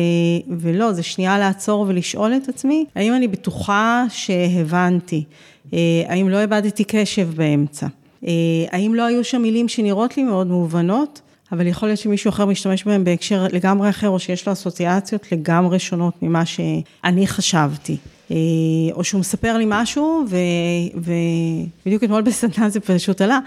ולא, 0.58 0.92
זה 0.92 1.02
שנייה 1.02 1.38
לעצור 1.38 1.84
ולשאול 1.88 2.36
את 2.36 2.48
עצמי, 2.48 2.84
האם 2.94 3.14
אני 3.14 3.28
בטוחה 3.28 4.04
שהבנתי, 4.08 5.24
אה, 5.72 5.78
האם 6.08 6.28
לא 6.28 6.40
איבדתי 6.40 6.84
קשב 6.84 7.28
באמצע. 7.36 7.86
אה, 8.26 8.32
האם 8.70 8.94
לא 8.94 9.02
היו 9.02 9.24
שם 9.24 9.42
מילים 9.42 9.68
שנראות 9.68 10.16
לי 10.16 10.22
מאוד 10.22 10.46
מובנות, 10.46 11.20
אבל 11.52 11.66
יכול 11.66 11.88
להיות 11.88 11.98
שמישהו 11.98 12.28
אחר 12.28 12.44
משתמש 12.46 12.84
בהם 12.84 13.04
בהקשר 13.04 13.46
לגמרי 13.52 13.90
אחר, 13.90 14.08
או 14.08 14.18
שיש 14.18 14.46
לו 14.46 14.52
אסוציאציות 14.52 15.32
לגמרי 15.32 15.78
שונות 15.78 16.22
ממה 16.22 16.46
שאני 16.46 17.26
חשבתי. 17.26 17.96
אה, 18.30 18.36
או 18.92 19.04
שהוא 19.04 19.20
מספר 19.20 19.56
לי 19.56 19.64
משהו, 19.68 20.24
ובדיוק 20.94 22.04
אתמול 22.04 22.22
בסדנה 22.28 22.68
זה 22.68 22.80
פשוט 22.80 23.20
עלה, 23.20 23.38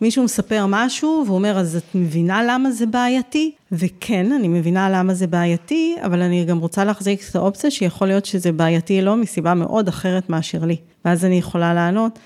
מישהו 0.00 0.24
מספר 0.24 0.66
משהו 0.68 1.22
והוא 1.26 1.36
אומר, 1.36 1.58
אז 1.58 1.76
את 1.76 1.94
מבינה 1.94 2.42
למה 2.42 2.70
זה 2.70 2.86
בעייתי? 2.86 3.52
וכן, 3.72 4.32
אני 4.32 4.48
מבינה 4.48 4.90
למה 4.90 5.14
זה 5.14 5.26
בעייתי, 5.26 5.96
אבל 6.04 6.22
אני 6.22 6.44
גם 6.44 6.58
רוצה 6.58 6.84
להחזיק 6.84 7.30
את 7.30 7.36
האופציה 7.36 7.70
שיכול 7.70 8.08
להיות 8.08 8.24
שזה 8.24 8.52
בעייתי 8.52 9.02
לא 9.02 9.16
מסיבה 9.16 9.54
מאוד 9.54 9.88
אחרת 9.88 10.30
מאשר 10.30 10.64
לי. 10.64 10.76
ואז 11.04 11.24
אני 11.24 11.38
יכולה 11.38 11.74
לענות, 11.74 12.18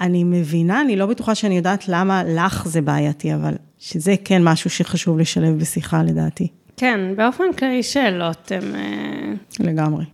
אני 0.00 0.24
מבינה, 0.24 0.80
אני 0.80 0.96
לא 0.96 1.06
בטוחה 1.06 1.34
שאני 1.34 1.56
יודעת 1.56 1.88
למה 1.88 2.22
לך 2.24 2.68
זה 2.68 2.80
בעייתי, 2.80 3.34
אבל 3.34 3.54
שזה 3.78 4.14
כן 4.24 4.44
משהו 4.44 4.70
שחשוב 4.70 5.18
לשלב 5.18 5.58
בשיחה 5.58 6.02
לדעתי. 6.02 6.48
כן, 6.76 7.00
באופן 7.16 7.44
כללי 7.58 7.82
שאלות 7.82 8.52
הן... 8.52 8.74
אה, 8.74 9.32
לגמרי. 9.60 10.04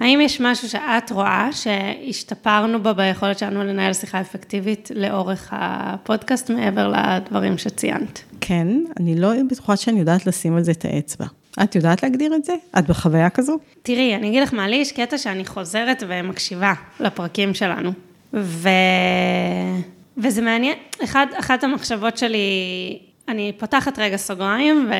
האם 0.00 0.20
יש 0.20 0.40
משהו 0.40 0.68
שאת 0.68 1.10
רואה 1.10 1.48
שהשתפרנו 1.52 2.82
בו 2.82 2.94
ביכולת 2.94 3.38
שלנו 3.38 3.64
לנהל 3.64 3.92
שיחה 3.92 4.20
אפקטיבית 4.20 4.90
לאורך 4.94 5.48
הפודקאסט, 5.52 6.50
מעבר 6.50 6.92
לדברים 6.92 7.58
שציינת? 7.58 8.22
כן, 8.40 8.68
אני 9.00 9.20
לא 9.20 9.32
בטוחה 9.50 9.76
שאני 9.76 10.00
יודעת 10.00 10.26
לשים 10.26 10.56
על 10.56 10.62
זה 10.62 10.72
את 10.72 10.84
האצבע. 10.84 11.26
את 11.62 11.74
יודעת 11.74 12.02
להגדיר 12.02 12.34
את 12.34 12.44
זה? 12.44 12.54
את 12.78 12.86
בחוויה 12.86 13.30
כזו? 13.30 13.58
תראי, 13.82 14.14
אני 14.14 14.28
אגיד 14.28 14.42
לך 14.42 14.54
מה, 14.54 14.68
לי 14.68 14.76
יש 14.76 14.92
קטע 14.92 15.18
שאני 15.18 15.44
חוזרת 15.44 16.02
ומקשיבה 16.08 16.72
לפרקים 17.00 17.54
שלנו. 17.54 17.92
ו... 18.34 18.68
וזה 20.16 20.42
מעניין, 20.42 20.74
אחד, 21.04 21.26
אחת 21.38 21.64
המחשבות 21.64 22.18
שלי, 22.18 22.38
אני 23.28 23.52
פותחת 23.58 23.98
רגע 23.98 24.16
סוגריים 24.16 24.90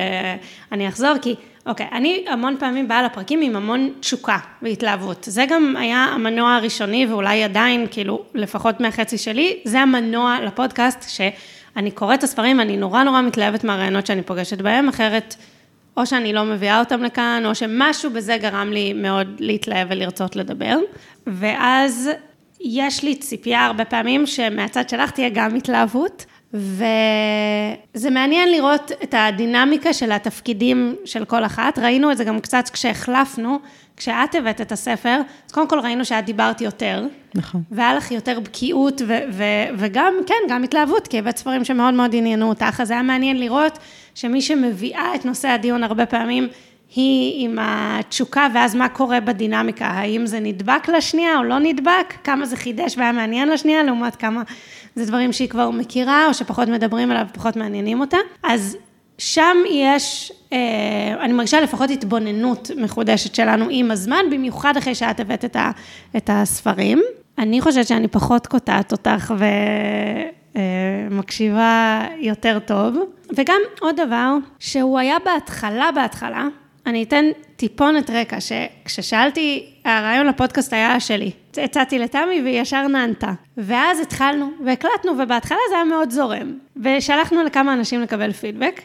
ואני 0.71 0.87
אחזור, 0.87 1.13
כי 1.21 1.35
אוקיי, 1.65 1.87
אני 1.91 2.25
המון 2.27 2.55
פעמים 2.59 2.87
באה 2.87 3.03
לפרקים 3.03 3.41
עם 3.41 3.55
המון 3.55 3.89
תשוקה 3.99 4.37
והתלהבות. 4.61 5.27
זה 5.29 5.45
גם 5.49 5.75
היה 5.77 5.97
המנוע 5.97 6.55
הראשוני, 6.55 7.05
ואולי 7.05 7.43
עדיין, 7.43 7.87
כאילו, 7.91 8.23
לפחות 8.33 8.79
מהחצי 8.79 9.17
שלי, 9.17 9.59
זה 9.63 9.79
המנוע 9.79 10.37
לפודקאסט, 10.45 11.09
שאני 11.09 11.91
קוראת 11.91 12.19
את 12.19 12.23
הספרים, 12.23 12.59
אני 12.59 12.77
נורא 12.77 13.03
נורא 13.03 13.21
מתלהבת 13.21 13.63
מהרעיונות 13.63 14.05
שאני 14.05 14.21
פוגשת 14.21 14.61
בהם, 14.61 14.89
אחרת... 14.89 15.35
או 15.97 16.05
שאני 16.05 16.33
לא 16.33 16.43
מביאה 16.43 16.79
אותם 16.79 17.03
לכאן, 17.03 17.43
או 17.45 17.55
שמשהו 17.55 18.09
בזה 18.09 18.37
גרם 18.37 18.71
לי 18.71 18.93
מאוד 18.93 19.27
להתלהב 19.39 19.87
ולרצות 19.91 20.35
לדבר. 20.35 20.77
ואז 21.27 22.09
יש 22.67 23.03
לי 23.03 23.15
ציפייה 23.15 23.65
הרבה 23.65 23.85
פעמים 23.85 24.25
שמהצד 24.25 24.89
שלך 24.89 25.11
תהיה 25.11 25.29
גם 25.29 25.55
התלהבות, 25.55 26.25
וזה 26.53 28.09
מעניין 28.11 28.51
לראות 28.51 28.91
את 29.03 29.13
הדינמיקה 29.17 29.93
של 29.93 30.11
התפקידים 30.11 30.95
של 31.05 31.25
כל 31.25 31.45
אחת. 31.45 31.79
ראינו 31.79 32.11
את 32.11 32.17
זה 32.17 32.23
גם 32.23 32.39
קצת 32.39 32.69
כשהחלפנו, 32.69 33.59
כשאת 33.97 34.35
הבאת 34.35 34.61
את 34.61 34.71
הספר, 34.71 35.21
אז 35.45 35.51
קודם 35.51 35.67
כל 35.67 35.79
ראינו 35.79 36.05
שאת 36.05 36.25
דיברת 36.25 36.61
יותר. 36.61 37.07
נכון. 37.35 37.61
והיה 37.71 37.93
לך 37.95 38.11
יותר 38.11 38.39
בקיאות, 38.39 39.01
ו- 39.07 39.17
ו- 39.31 39.67
וגם, 39.77 40.13
כן, 40.27 40.35
גם 40.49 40.63
התלהבות, 40.63 41.07
כי 41.07 41.19
הבאת 41.19 41.37
ספרים 41.37 41.65
שמאוד 41.65 41.93
מאוד 41.93 42.15
עניינו 42.15 42.49
אותך, 42.49 42.81
אז 42.81 42.91
היה 42.91 43.01
מעניין 43.01 43.39
לראות 43.39 43.79
שמי 44.15 44.41
שמביאה 44.41 45.15
את 45.15 45.25
נושא 45.25 45.47
הדיון 45.47 45.83
הרבה 45.83 46.05
פעמים, 46.05 46.47
היא 46.95 47.45
עם 47.45 47.57
התשוקה, 47.61 48.47
ואז 48.53 48.75
מה 48.75 48.89
קורה 48.89 49.19
בדינמיקה, 49.19 49.85
האם 49.85 50.25
זה 50.25 50.39
נדבק 50.39 50.89
לשנייה 50.89 51.37
או 51.37 51.43
לא 51.43 51.59
נדבק, 51.59 52.13
כמה 52.23 52.45
זה 52.45 52.57
חידש 52.57 52.97
והיה 52.97 53.11
מעניין 53.11 53.49
לשנייה, 53.49 53.83
לעומת 53.83 54.15
כמה 54.15 54.41
זה 54.95 55.05
דברים 55.05 55.33
שהיא 55.33 55.49
כבר 55.49 55.69
מכירה, 55.69 56.27
או 56.27 56.33
שפחות 56.33 56.67
מדברים 56.67 57.11
עליו, 57.11 57.25
פחות 57.33 57.55
מעניינים 57.55 57.99
אותה. 57.99 58.17
אז 58.43 58.77
שם 59.17 59.57
יש, 59.69 60.31
אה, 60.53 60.57
אני 61.21 61.33
מרגישה 61.33 61.61
לפחות 61.61 61.89
התבוננות 61.89 62.71
מחודשת 62.77 63.35
שלנו 63.35 63.65
עם 63.69 63.91
הזמן, 63.91 64.25
במיוחד 64.31 64.77
אחרי 64.77 64.95
שאת 64.95 65.19
הבאת 65.19 65.45
את, 65.45 65.55
ה, 65.55 65.71
את 66.17 66.29
הספרים. 66.33 67.01
אני 67.37 67.61
חושבת 67.61 67.87
שאני 67.87 68.07
פחות 68.07 68.47
קוטעת 68.47 68.91
אותך 68.91 69.33
ומקשיבה 70.55 72.01
אה, 72.01 72.07
יותר 72.19 72.59
טוב. 72.59 72.97
וגם 73.35 73.61
עוד 73.81 73.95
דבר, 74.07 74.35
שהוא 74.59 74.99
היה 74.99 75.17
בהתחלה, 75.25 75.89
בהתחלה, 75.95 76.47
אני 76.85 77.03
אתן 77.03 77.25
טיפונת 77.55 78.09
רקע, 78.09 78.37
שכששאלתי, 78.41 79.73
הרעיון 79.85 80.27
לפודקאסט 80.27 80.73
היה 80.73 80.99
שלי. 80.99 81.31
הצעתי 81.57 81.99
לתמי 81.99 82.41
והיא 82.43 82.61
ישר 82.61 82.87
נענתה. 82.87 83.31
ואז 83.57 83.99
התחלנו 83.99 84.49
והקלטנו, 84.65 85.11
ובהתחלה 85.19 85.57
זה 85.69 85.75
היה 85.75 85.83
מאוד 85.83 86.11
זורם. 86.11 86.53
ושלחנו 86.83 87.43
לכמה 87.43 87.73
אנשים 87.73 88.01
לקבל 88.01 88.31
פידבק, 88.31 88.81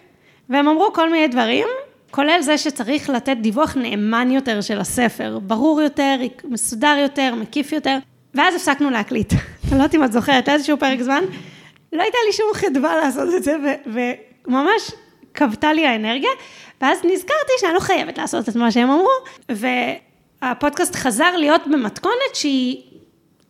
והם 0.49 0.69
אמרו 0.69 0.93
כל 0.93 1.11
מיני 1.11 1.29
דברים, 1.29 1.67
כולל 2.11 2.41
זה 2.41 2.59
שצריך 2.59 3.11
לתת 3.11 3.37
דיווח 3.41 3.77
נאמן 3.77 4.31
יותר 4.31 4.61
של 4.61 4.81
הספר, 4.81 5.39
ברור 5.43 5.83
יותר, 5.83 6.17
מסודר 6.45 6.97
יותר, 7.03 7.35
מקיף 7.35 7.73
יותר, 7.73 7.99
ואז 8.35 8.55
הפסקנו 8.55 8.91
להקליט. 8.91 9.33
אני 9.65 9.71
לא 9.71 9.75
יודעת 9.77 9.95
אם 9.95 10.05
את 10.05 10.13
זוכרת, 10.13 10.49
איזשהו 10.49 10.77
פרק 10.77 11.01
זמן, 11.01 11.25
לא 11.93 12.03
הייתה 12.03 12.19
לי 12.27 12.33
שום 12.33 12.47
חדווה 12.55 12.97
לעשות 12.97 13.35
את 13.35 13.43
זה, 13.43 13.57
וממש 13.87 14.91
כבתה 15.35 15.73
לי 15.73 15.87
האנרגיה, 15.87 16.31
ואז 16.81 16.99
נזכרתי 17.05 17.53
שאני 17.61 17.75
לא 17.75 17.81
חייבת 17.81 18.19
לעשות 18.19 18.49
את 18.49 18.57
מה 18.57 18.71
שהם 18.71 18.91
אמרו, 18.91 19.11
והפודקאסט 20.43 20.97
חזר 20.97 21.37
להיות 21.37 21.63
במתכונת 21.67 22.35
שהיא 22.35 22.83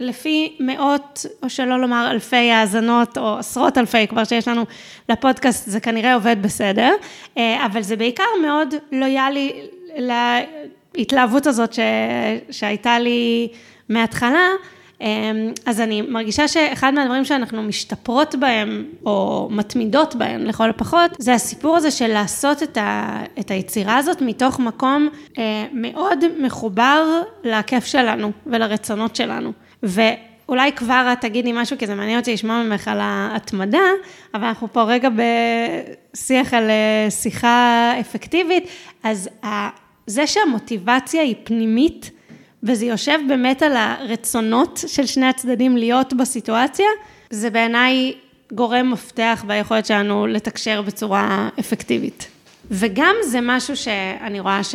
לפי 0.01 0.57
מאות, 0.61 1.27
או 1.43 1.51
שלא 1.51 1.81
לומר 1.81 2.11
אלפי 2.11 2.51
האזנות, 2.51 3.19
או 3.19 3.39
עשרות 3.39 3.79
אלפי 3.79 4.07
כבר 4.07 4.25
שיש 4.25 4.49
לנו 4.49 4.65
לפודקאסט, 5.09 5.71
זה 5.71 5.81
כנראה 5.81 6.15
עובד 6.15 6.37
בסדר, 6.43 6.95
אה, 7.39 7.67
אבל 7.67 7.83
זה 7.83 7.97
בעיקר 7.97 8.25
מאוד 8.43 8.75
לויאלי 8.93 9.53
להתלהבות 10.95 11.47
הזאת 11.47 11.73
ש... 11.73 11.81
שהייתה 12.51 12.99
לי 12.99 13.49
מההתחלה. 13.89 14.49
אמ, 15.01 15.53
אז 15.67 15.81
אני 15.81 16.03
מרגישה 16.03 16.49
שאחד 16.49 16.95
מהדברים 16.95 17.25
שאנחנו 17.25 17.63
משתפרות 17.63 18.35
בהם, 18.35 18.85
או 19.07 19.49
מתמידות 19.51 20.15
בהם 20.15 20.45
לכל 20.45 20.71
הפחות, 20.71 21.11
זה 21.19 21.35
הסיפור 21.35 21.77
הזה 21.77 21.91
של 21.91 22.07
לעשות 22.07 22.63
את, 22.63 22.77
ה, 22.77 23.21
את 23.41 23.51
היצירה 23.51 23.97
הזאת 23.97 24.23
מתוך 24.23 24.61
מקום 24.61 25.09
אה, 25.39 25.67
מאוד 25.73 26.25
מחובר 26.41 27.23
לכיף 27.45 27.85
שלנו 27.85 28.33
ולרצונות 28.47 29.17
שלנו. 29.17 29.53
ו... 29.83 30.01
אולי 30.49 30.73
כבר 30.73 31.09
את 31.13 31.21
תגידי 31.21 31.53
משהו, 31.55 31.79
כי 31.79 31.87
זה 31.87 31.95
מעניין 31.95 32.19
אותי 32.19 32.33
לשמוע 32.33 32.63
ממך 32.63 32.89
על 32.89 32.99
ההתמדה, 33.01 33.83
אבל 34.35 34.45
אנחנו 34.45 34.73
פה 34.73 34.83
רגע 34.83 35.09
בשיח 35.11 36.55
על 36.55 36.71
אה, 36.71 37.11
שיחה 37.11 37.93
אפקטיבית, 38.01 38.69
אז 39.03 39.29
זה 40.07 40.27
שהמוטיבציה 40.27 41.23
היא 41.23 41.35
פנימית, 41.45 42.11
וזה 42.63 42.87
יושב 42.87 43.19
באמת 43.29 43.63
על 43.63 43.73
הרצונות 43.77 44.85
של 44.87 45.07
שני 45.07 45.27
הצדדים 45.27 45.77
להיות 45.77 46.15
בסיטואציה, 46.15 46.87
זה 47.31 47.51
בעיניי 47.51 48.15
גורם 48.53 48.91
מפתח 48.91 49.45
ביכולת 49.47 49.87
שלנו 49.87 50.27
לתקשר 50.27 50.83
בצורה 50.83 51.49
אפקטיבית. 51.61 52.27
וגם 52.71 53.15
זה 53.27 53.39
משהו 53.43 53.77
שאני 53.77 54.41
רואה 54.41 54.65
ש... 54.65 54.75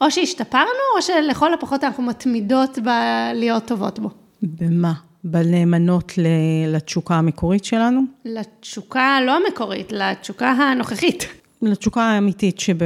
או 0.00 0.10
שהשתפרנו, 0.10 0.70
או 0.96 1.02
שלכל 1.02 1.54
הפחות 1.54 1.84
אנחנו 1.84 2.02
מתמידות 2.02 2.78
בלהיות 2.78 3.64
טובות 3.66 3.98
בו. 3.98 4.10
במה? 4.42 4.92
בנאמנות 5.24 6.12
לתשוקה 6.68 7.14
המקורית 7.14 7.64
שלנו? 7.64 8.00
לתשוקה 8.24 9.18
לא 9.26 9.36
המקורית, 9.36 9.92
לתשוקה 9.92 10.50
הנוכחית. 10.50 11.26
לתשוקה 11.62 12.02
האמיתית 12.02 12.60
שב... 12.60 12.76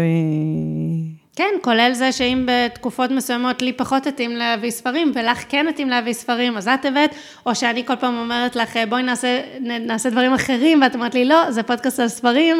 כן, 1.37 1.55
כולל 1.63 1.91
זה 1.93 2.13
שאם 2.13 2.47
בתקופות 2.49 3.11
מסוימות 3.11 3.63
לי 3.63 3.73
פחות 3.73 4.07
התאים 4.07 4.37
להביא 4.37 4.71
ספרים, 4.71 5.13
ולך 5.15 5.45
כן 5.49 5.67
התאים 5.69 5.89
להביא 5.89 6.13
ספרים, 6.13 6.57
אז 6.57 6.69
את 6.69 6.85
הבאת, 6.85 7.15
או 7.47 7.55
שאני 7.55 7.87
כל 7.87 7.97
פעם 7.97 8.19
אומרת 8.19 8.57
לך, 8.57 8.79
בואי 8.89 9.03
נעשה, 9.03 9.41
נעשה 9.61 10.11
דברים 10.11 10.33
אחרים, 10.33 10.83
ואת 10.83 10.95
אומרת 10.95 11.15
לי, 11.15 11.25
לא, 11.25 11.51
זה 11.51 11.63
פודקאסט 11.63 12.01
על 12.01 12.09
ספרים. 12.09 12.57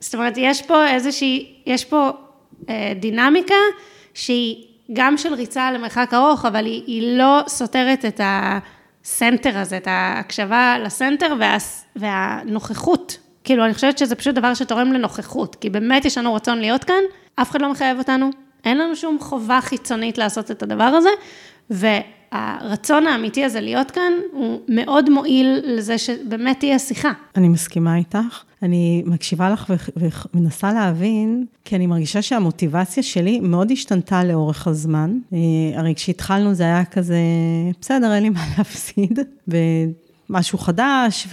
זאת 0.00 0.14
אומרת, 0.14 0.34
יש 0.36 0.62
פה 0.62 0.88
איזושהי, 0.88 1.54
יש 1.66 1.84
פה 1.84 2.10
אה, 2.68 2.92
דינמיקה 3.00 3.54
שהיא 4.14 4.64
גם 4.92 5.16
של 5.16 5.34
ריצה 5.34 5.72
למרחק 5.72 6.10
ארוך, 6.14 6.44
אבל 6.44 6.66
היא, 6.66 6.82
היא 6.86 7.18
לא 7.18 7.40
סותרת 7.46 8.04
את 8.04 8.20
הסנטר 8.24 9.58
הזה, 9.58 9.76
את 9.76 9.86
ההקשבה 9.86 10.76
לסנטר 10.84 11.34
וה, 11.38 11.56
והנוכחות. 11.96 13.21
כאילו, 13.44 13.64
אני 13.64 13.74
חושבת 13.74 13.98
שזה 13.98 14.14
פשוט 14.14 14.34
דבר 14.34 14.54
שתורם 14.54 14.92
לנוכחות, 14.92 15.56
כי 15.56 15.70
באמת 15.70 16.04
יש 16.04 16.18
לנו 16.18 16.34
רצון 16.34 16.58
להיות 16.58 16.84
כאן, 16.84 17.02
אף 17.34 17.50
אחד 17.50 17.62
לא 17.62 17.70
מחייב 17.70 17.98
אותנו, 17.98 18.30
אין 18.64 18.78
לנו 18.78 18.96
שום 18.96 19.18
חובה 19.20 19.58
חיצונית 19.62 20.18
לעשות 20.18 20.50
את 20.50 20.62
הדבר 20.62 20.84
הזה, 20.84 21.08
והרצון 21.70 23.06
האמיתי 23.06 23.44
הזה 23.44 23.60
להיות 23.60 23.90
כאן, 23.90 24.12
הוא 24.32 24.60
מאוד 24.68 25.10
מועיל 25.10 25.60
לזה 25.64 25.98
שבאמת 25.98 26.60
תהיה 26.60 26.78
שיחה. 26.78 27.12
אני 27.36 27.48
מסכימה 27.48 27.96
איתך. 27.96 28.42
אני 28.62 29.02
מקשיבה 29.06 29.50
לך 29.50 29.72
ומנסה 30.34 30.72
להבין, 30.72 31.46
כי 31.64 31.76
אני 31.76 31.86
מרגישה 31.86 32.22
שהמוטיבציה 32.22 33.02
שלי 33.02 33.40
מאוד 33.40 33.70
השתנתה 33.70 34.24
לאורך 34.24 34.66
הזמן. 34.66 35.18
אה, 35.32 35.38
הרי 35.74 35.94
כשהתחלנו 35.94 36.54
זה 36.54 36.62
היה 36.62 36.84
כזה, 36.84 37.18
בסדר, 37.80 38.14
אין 38.14 38.22
לי 38.22 38.28
מה 38.28 38.44
להפסיד, 38.58 39.18
ומשהו 40.30 40.58
חדש, 40.58 41.28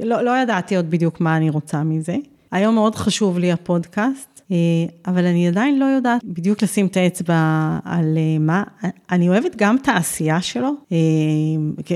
ולא 0.00 0.22
לא 0.22 0.36
ידעתי 0.42 0.76
עוד 0.76 0.90
בדיוק 0.90 1.20
מה 1.20 1.36
אני 1.36 1.50
רוצה 1.50 1.82
מזה. 1.82 2.16
היום 2.52 2.74
מאוד 2.74 2.94
חשוב 2.94 3.38
לי 3.38 3.52
הפודקאסט, 3.52 4.40
אה, 4.50 4.56
אבל 5.06 5.26
אני 5.26 5.48
עדיין 5.48 5.78
לא 5.78 5.84
יודעת 5.84 6.24
בדיוק 6.24 6.62
לשים 6.62 6.86
את 6.86 6.96
האצבע 6.96 7.78
על 7.84 8.18
אה, 8.18 8.38
מה. 8.40 8.62
אני 9.10 9.28
אוהבת 9.28 9.56
גם 9.56 9.76
את 9.82 9.88
העשייה 9.88 10.40
שלו, 10.40 10.72
אה, 10.92 10.98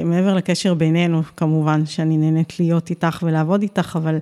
מעבר 0.04 0.34
לקשר 0.34 0.74
בינינו, 0.74 1.22
כמובן, 1.36 1.86
שאני 1.86 2.16
נהנית 2.16 2.60
להיות 2.60 2.90
איתך 2.90 3.22
ולעבוד 3.26 3.62
איתך, 3.62 3.98
אבל 4.02 4.18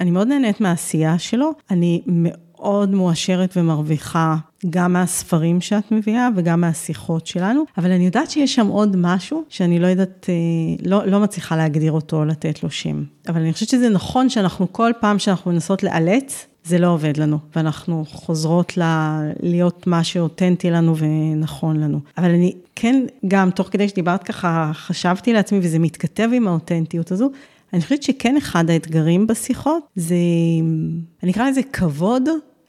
אני 0.00 0.10
מאוד 0.10 0.28
נהנית 0.28 0.60
מהעשייה 0.60 1.18
שלו. 1.18 1.50
אני 1.70 2.02
מאוד 2.06 2.94
מואשרת 2.94 3.56
ומרוויחה 3.56 4.36
גם 4.70 4.92
מהספרים 4.92 5.60
שאת 5.60 5.92
מביאה 5.92 6.28
וגם 6.36 6.60
מהשיחות 6.60 7.26
שלנו, 7.26 7.64
אבל 7.78 7.92
אני 7.92 8.06
יודעת 8.06 8.30
שיש 8.30 8.54
שם 8.54 8.66
עוד 8.66 8.96
משהו 8.96 9.44
שאני 9.48 9.78
לא 9.78 9.86
יודעת, 9.86 10.26
לא, 10.82 11.06
לא 11.06 11.20
מצליחה 11.20 11.56
להגדיר 11.56 11.92
אותו, 11.92 12.24
לתת 12.24 12.62
לו 12.62 12.70
שם. 12.70 13.04
אבל 13.28 13.40
אני 13.40 13.52
חושבת 13.52 13.68
שזה 13.68 13.88
נכון 13.88 14.28
שאנחנו 14.28 14.72
כל 14.72 14.92
פעם 15.00 15.18
שאנחנו 15.18 15.52
מנסות 15.52 15.82
לאלץ, 15.82 16.46
זה 16.64 16.78
לא 16.78 16.86
עובד 16.86 17.16
לנו, 17.16 17.38
ואנחנו 17.56 18.04
חוזרות 18.08 18.78
ל... 18.78 18.82
להיות 19.42 19.86
מה 19.86 20.04
שאותנטי 20.04 20.70
לנו 20.70 20.96
ונכון 20.96 21.80
לנו. 21.80 22.00
אבל 22.18 22.30
אני 22.30 22.52
כן, 22.76 23.02
גם 23.28 23.50
תוך 23.50 23.68
כדי 23.70 23.88
שדיברת 23.88 24.24
ככה, 24.24 24.70
חשבתי 24.74 25.32
לעצמי, 25.32 25.58
וזה 25.62 25.78
מתכתב 25.78 26.28
עם 26.32 26.48
האותנטיות 26.48 27.12
הזו, 27.12 27.30
אני 27.72 27.82
חושבת 27.82 28.02
שכן 28.02 28.36
אחד 28.36 28.70
האתגרים 28.70 29.26
בשיחות, 29.26 29.82
זה, 29.96 30.14
אני 31.22 31.32
אקרא 31.32 31.48
לזה 31.48 31.60
כבוד 31.72 32.22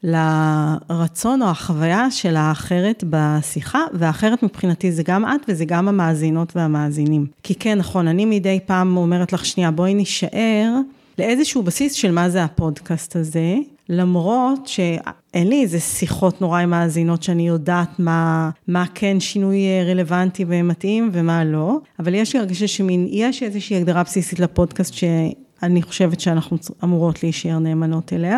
לרצון 0.03 1.41
או 1.41 1.47
החוויה 1.47 2.12
של 2.12 2.36
האחרת 2.36 3.03
בשיחה, 3.10 3.79
והאחרת 3.93 4.43
מבחינתי 4.43 4.91
זה 4.91 5.03
גם 5.03 5.25
את 5.25 5.41
וזה 5.47 5.65
גם 5.65 5.88
המאזינות 5.88 6.55
והמאזינים. 6.55 7.25
כי 7.43 7.55
כן, 7.55 7.77
נכון, 7.77 8.07
אני 8.07 8.25
מדי 8.25 8.60
פעם 8.65 8.97
אומרת 8.97 9.33
לך, 9.33 9.45
שנייה, 9.45 9.71
בואי 9.71 9.93
נישאר 9.93 10.73
לאיזשהו 11.19 11.63
בסיס 11.63 11.93
של 11.93 12.12
מה 12.12 12.29
זה 12.29 12.43
הפודקאסט 12.43 13.15
הזה, 13.15 13.55
למרות 13.89 14.67
שאין 14.67 15.47
לי 15.47 15.62
איזה 15.62 15.79
שיחות 15.79 16.41
נורא 16.41 16.60
עם 16.60 16.69
מאזינות 16.69 17.23
שאני 17.23 17.47
יודעת 17.47 17.99
מה, 17.99 18.49
מה 18.67 18.86
כן 18.95 19.19
שינוי 19.19 19.57
רלוונטי 19.86 20.45
ומתאים 20.47 21.10
ומה 21.13 21.43
לא, 21.43 21.77
אבל 21.99 22.13
יש 22.13 22.33
לי 22.33 22.39
הרגשה 22.39 22.67
שמין, 22.67 23.07
יש 23.10 23.43
איזושהי 23.43 23.77
הגדרה 23.77 24.03
בסיסית 24.03 24.39
לפודקאסט 24.39 24.93
שאני 24.93 25.81
חושבת 25.81 26.19
שאנחנו 26.19 26.57
אמורות 26.83 27.23
להישאר 27.23 27.60
נאמנות 27.60 28.13
אליה. 28.13 28.38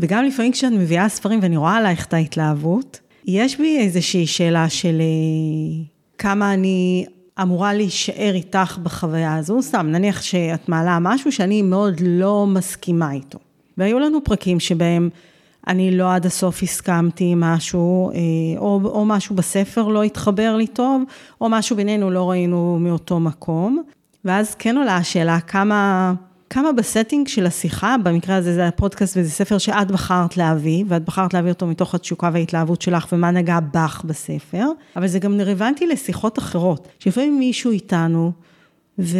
וגם 0.00 0.24
לפעמים 0.24 0.52
כשאת 0.52 0.72
מביאה 0.72 1.08
ספרים 1.08 1.38
ואני 1.42 1.56
רואה 1.56 1.76
עלייך 1.76 2.06
את 2.06 2.14
ההתלהבות, 2.14 3.00
יש 3.26 3.58
בי 3.58 3.78
איזושהי 3.78 4.26
שאלה 4.26 4.68
של 4.68 5.00
אה, 5.00 5.84
כמה 6.18 6.54
אני 6.54 7.06
אמורה 7.42 7.74
להישאר 7.74 8.32
איתך 8.34 8.78
בחוויה 8.82 9.36
הזו, 9.36 9.62
סתם, 9.62 9.86
נניח 9.90 10.22
שאת 10.22 10.68
מעלה 10.68 10.98
משהו 11.00 11.32
שאני 11.32 11.62
מאוד 11.62 11.94
לא 12.00 12.46
מסכימה 12.46 13.12
איתו. 13.12 13.38
והיו 13.78 13.98
לנו 13.98 14.24
פרקים 14.24 14.60
שבהם 14.60 15.08
אני 15.66 15.96
לא 15.96 16.14
עד 16.14 16.26
הסוף 16.26 16.62
הסכמתי 16.62 17.24
עם 17.24 17.40
משהו, 17.40 18.10
אה, 18.10 18.18
או, 18.58 18.80
או 18.84 19.04
משהו 19.04 19.36
בספר 19.36 19.88
לא 19.88 20.02
התחבר 20.02 20.56
לי 20.56 20.66
טוב, 20.66 21.02
או 21.40 21.48
משהו 21.48 21.76
בינינו 21.76 22.10
לא 22.10 22.30
ראינו 22.30 22.78
מאותו 22.80 23.20
מקום. 23.20 23.82
ואז 24.24 24.54
כן 24.54 24.76
עולה 24.76 24.96
השאלה 24.96 25.40
כמה, 25.40 26.14
כמה 26.50 26.72
ב 26.72 26.79
setting 26.79 27.28
של 27.28 27.46
השיחה, 27.46 27.96
במקרה 28.02 28.36
הזה 28.36 28.54
זה 28.54 28.68
הפודקאסט 28.68 29.16
וזה 29.16 29.30
ספר 29.30 29.58
שאת 29.58 29.90
בחרת 29.90 30.36
להביא, 30.36 30.84
ואת 30.88 31.04
בחרת 31.04 31.34
להביא 31.34 31.52
אותו 31.52 31.66
מתוך 31.66 31.94
התשוקה 31.94 32.30
וההתלהבות 32.32 32.82
שלך 32.82 33.06
ומה 33.12 33.30
נגע 33.30 33.58
בך 33.72 34.02
בספר, 34.04 34.66
אבל 34.96 35.06
זה 35.06 35.18
גם 35.18 35.40
רלוונטי 35.40 35.86
לשיחות 35.86 36.38
אחרות, 36.38 36.88
שלפעמים 36.98 37.38
מישהו 37.38 37.70
איתנו, 37.70 38.32
ו... 38.98 39.18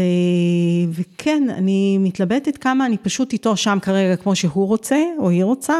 וכן, 0.93 1.43
אני 1.51 1.99
מתלבטת 1.99 2.57
כמה 2.57 2.87
אני 2.87 2.97
פשוט 2.99 3.33
איתו 3.33 3.57
שם 3.57 3.79
כרגע 3.83 4.17
כמו 4.17 4.37
שהוא 4.37 4.67
רוצה, 4.67 5.03
או 5.19 5.29
היא 5.29 5.45
רוצה, 5.45 5.75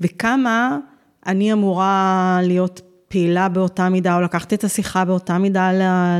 וכמה 0.00 0.78
אני 1.26 1.52
אמורה 1.52 2.38
להיות 2.42 2.80
פעילה 3.08 3.48
באותה 3.48 3.88
מידה, 3.88 4.16
או 4.16 4.20
לקחת 4.20 4.52
את 4.52 4.64
השיחה 4.64 5.04
באותה 5.04 5.38
מידה 5.38 5.70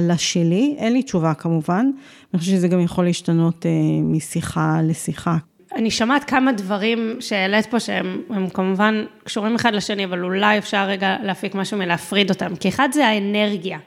לשלי. 0.01 0.75
אין 0.79 0.93
לי 0.93 1.03
תשובה 1.03 1.35
כמובן, 1.35 1.91
אני 2.35 2.41
חושבת 2.41 2.55
שזה 2.55 2.69
גם 2.69 2.81
יכול 2.81 3.05
להשתנות 3.05 3.67
אה, 3.67 3.71
משיחה 4.03 4.81
לשיחה. 4.83 5.37
אני 5.77 5.91
שומעת 5.91 6.25
כמה 6.25 6.53
דברים 6.53 7.17
שהעלית 7.21 7.67
פה 7.67 7.81
שהם 7.81 8.49
כמובן 8.55 9.05
קשורים 9.25 9.55
אחד 9.55 9.75
לשני, 9.75 10.05
אבל 10.05 10.25
אולי 10.25 10.59
אפשר 10.59 10.85
רגע 10.87 11.17
להפיק 11.23 11.55
משהו 11.55 11.79
מלהפריד 11.79 12.31
אותם. 12.31 12.57
כי 12.57 12.69
אחד 12.69 12.89
זה 12.93 13.07
האנרגיה. 13.07 13.79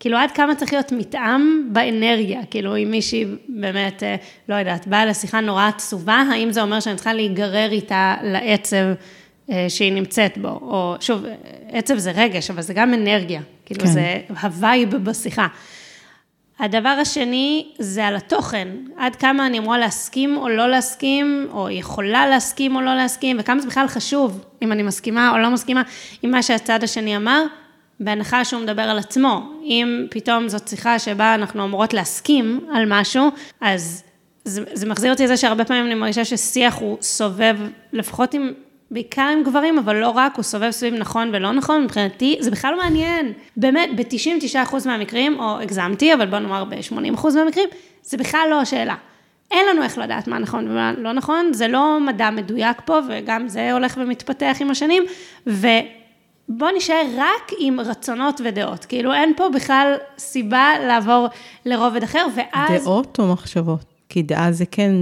כאילו 0.00 0.16
עד 0.18 0.30
כמה 0.30 0.54
צריך 0.54 0.72
להיות 0.72 0.92
מתאם 0.92 1.68
באנרגיה, 1.72 2.40
כאילו 2.50 2.76
אם 2.76 2.90
מישהי 2.90 3.24
באמת, 3.48 4.02
אה, 4.02 4.16
לא 4.48 4.54
יודעת, 4.54 4.86
באה 4.86 5.06
לשיחה 5.06 5.40
נורא 5.40 5.68
עצובה, 5.68 6.24
האם 6.32 6.52
זה 6.52 6.62
אומר 6.62 6.80
שאני 6.80 6.94
צריכה 6.94 7.14
להיגרר 7.14 7.72
איתה 7.72 8.14
לעצב 8.22 8.84
אה, 9.50 9.66
שהיא 9.68 9.92
נמצאת 9.92 10.38
בו, 10.38 10.48
או 10.48 10.96
שוב, 11.00 11.24
עצב 11.68 11.98
זה 11.98 12.10
רגש, 12.10 12.50
אבל 12.50 12.62
זה 12.62 12.74
גם 12.74 12.94
אנרגיה, 12.94 13.40
כאילו 13.64 13.80
כן. 13.80 13.86
זה 13.86 14.20
ה 14.42 14.53
vibe 14.53 14.96
בשיחה. 14.96 15.46
הדבר 16.58 16.88
השני 16.88 17.66
זה 17.78 18.06
על 18.06 18.16
התוכן, 18.16 18.68
עד 18.96 19.16
כמה 19.16 19.46
אני 19.46 19.58
אמורה 19.58 19.78
להסכים 19.78 20.36
או 20.36 20.48
לא 20.48 20.68
להסכים, 20.68 21.48
או 21.52 21.70
יכולה 21.70 22.26
להסכים 22.26 22.76
או 22.76 22.80
לא 22.80 22.94
להסכים, 22.94 23.36
וכמה 23.40 23.60
זה 23.60 23.68
בכלל 23.68 23.88
חשוב, 23.88 24.44
אם 24.62 24.72
אני 24.72 24.82
מסכימה 24.82 25.30
או 25.30 25.38
לא 25.38 25.50
מסכימה 25.50 25.82
עם 26.22 26.30
מה 26.30 26.42
שהצד 26.42 26.84
השני 26.84 27.16
אמר, 27.16 27.44
בהנחה 28.00 28.44
שהוא 28.44 28.62
מדבר 28.62 28.82
על 28.82 28.98
עצמו. 28.98 29.42
אם 29.64 30.06
פתאום 30.10 30.48
זאת 30.48 30.68
שיחה 30.68 30.98
שבה 30.98 31.34
אנחנו 31.34 31.64
אמורות 31.64 31.94
להסכים 31.94 32.66
על 32.72 32.84
משהו, 32.88 33.30
אז 33.60 34.02
זה, 34.44 34.64
זה 34.72 34.86
מחזיר 34.86 35.12
אותי 35.12 35.24
לזה 35.24 35.36
שהרבה 35.36 35.64
פעמים 35.64 35.86
אני 35.86 35.94
מרגישה 35.94 36.24
ששיח 36.24 36.74
הוא 36.74 36.98
סובב, 37.00 37.56
לפחות 37.92 38.34
עם, 38.34 38.52
בעיקר 38.90 39.28
עם 39.32 39.42
גברים, 39.42 39.78
אבל 39.78 39.96
לא 39.96 40.08
רק, 40.08 40.36
הוא 40.36 40.42
סובב 40.42 40.70
סביב 40.70 40.94
נכון 40.94 41.30
ולא 41.32 41.52
נכון, 41.52 41.84
מבחינתי 41.84 42.36
זה 42.40 42.50
בכלל 42.50 42.70
לא 42.70 42.78
מעניין. 42.78 43.32
באמת, 43.56 43.90
ב-99% 43.96 44.74
מהמקרים, 44.86 45.40
או 45.40 45.60
הגזמתי, 45.60 46.14
אבל 46.14 46.26
בוא 46.26 46.38
נאמר 46.38 46.64
ב-80% 46.64 47.26
מהמקרים, 47.34 47.68
זה 48.02 48.16
בכלל 48.16 48.46
לא 48.50 48.60
השאלה. 48.60 48.94
אין 49.50 49.66
לנו 49.70 49.82
איך 49.82 49.98
לדעת 49.98 50.28
מה 50.28 50.38
נכון 50.38 50.68
ומה 50.68 50.92
לא 50.98 51.12
נכון, 51.12 51.52
זה 51.52 51.68
לא 51.68 52.00
מדע 52.00 52.30
מדויק 52.30 52.76
פה, 52.84 52.98
וגם 53.08 53.48
זה 53.48 53.72
הולך 53.72 53.98
ומתפתח 54.00 54.56
עם 54.60 54.70
השנים, 54.70 55.02
ו... 55.46 55.66
בוא 56.48 56.68
נשאר 56.76 57.02
רק 57.16 57.52
עם 57.58 57.80
רצונות 57.80 58.40
ודעות. 58.44 58.84
כאילו, 58.84 59.14
אין 59.14 59.32
פה 59.36 59.48
בכלל 59.54 59.94
סיבה 60.18 60.72
לעבור 60.86 61.28
לרובד 61.64 62.02
אחר, 62.02 62.26
ואז... 62.34 62.84
דעות 62.84 63.18
או 63.18 63.32
מחשבות? 63.32 63.84
כי 64.08 64.22
דעה 64.22 64.52
זה 64.52 64.66
כן... 64.66 64.92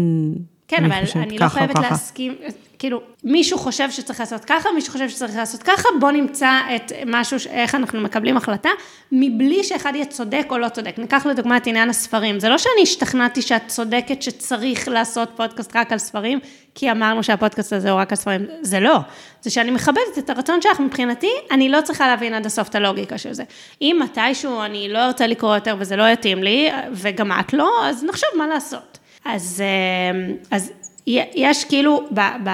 כן, 0.68 0.84
אבל 0.84 1.02
אני 1.16 1.38
לא 1.38 1.48
חייבת 1.48 1.78
להסכים, 1.78 2.34
כאילו, 2.78 3.00
מישהו 3.24 3.58
חושב 3.58 3.90
שצריך 3.90 4.20
לעשות 4.20 4.44
ככה, 4.44 4.68
מישהו 4.74 4.92
חושב 4.92 5.08
שצריך 5.08 5.36
לעשות 5.36 5.62
ככה, 5.62 5.88
בוא 6.00 6.10
נמצא 6.10 6.50
את 6.76 6.92
משהו, 7.06 7.36
איך 7.50 7.74
אנחנו 7.74 8.00
מקבלים 8.00 8.36
החלטה, 8.36 8.68
מבלי 9.12 9.64
שאחד 9.64 9.92
יהיה 9.94 10.06
צודק 10.06 10.46
או 10.50 10.58
לא 10.58 10.68
צודק. 10.68 10.94
ניקח 10.98 11.26
לדוגמה 11.26 11.56
את 11.56 11.66
עניין 11.66 11.90
הספרים. 11.90 12.40
זה 12.40 12.48
לא 12.48 12.58
שאני 12.58 12.82
השתכנעתי 12.82 13.42
שאת 13.42 13.62
צודקת 13.66 14.22
שצריך 14.22 14.88
לעשות 14.88 15.28
פודקאסט 15.36 15.76
רק 15.76 15.92
על 15.92 15.98
ספרים, 15.98 16.38
כי 16.74 16.90
אמרנו 16.90 17.22
שהפודקאסט 17.22 17.72
הזה 17.72 17.90
הוא 17.90 18.00
רק 18.00 18.12
על 18.12 18.16
ספרים. 18.16 18.46
זה 18.62 18.80
לא. 18.80 18.98
זה 19.42 19.50
שאני 19.50 19.70
מכבדת 19.70 20.18
את 20.18 20.30
הרצון 20.30 20.62
שלך, 20.62 20.80
מבחינתי, 20.80 21.30
אני 21.50 21.68
לא 21.68 21.80
צריכה 21.80 22.06
להבין 22.06 22.34
עד 22.34 22.46
הסוף 22.46 22.68
את 22.68 22.74
הלוגיקה 22.74 23.18
של 23.18 23.32
זה. 23.32 23.42
אם 23.82 24.00
מתישהו 24.04 24.62
אני 24.62 24.88
לא 24.88 24.98
ארצה 24.98 25.26
לקרוא 25.26 25.54
יותר 25.54 25.76
וזה 25.78 25.96
לא 25.96 26.08
יתאים 26.08 26.42
לי, 26.42 26.70
וגם 26.92 27.32
את 27.32 27.52
לא, 27.52 27.86
אז 27.86 28.04
נחשוב 28.04 28.30
מה 28.36 28.46
לעשות. 28.46 28.98
אז, 29.24 29.62
אה, 29.66 30.34
אז 30.50 30.72
יש 31.06 31.64
כאילו, 31.64 32.08
ב, 32.14 32.20
ב, 32.44 32.50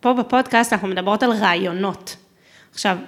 פה 0.00 0.12
בפודקאסט 0.12 0.72
אנחנו 0.72 0.88
מדברות 0.88 1.22
על 1.22 1.32
רעיונות. 1.32 2.16
עכשיו, 2.72 2.98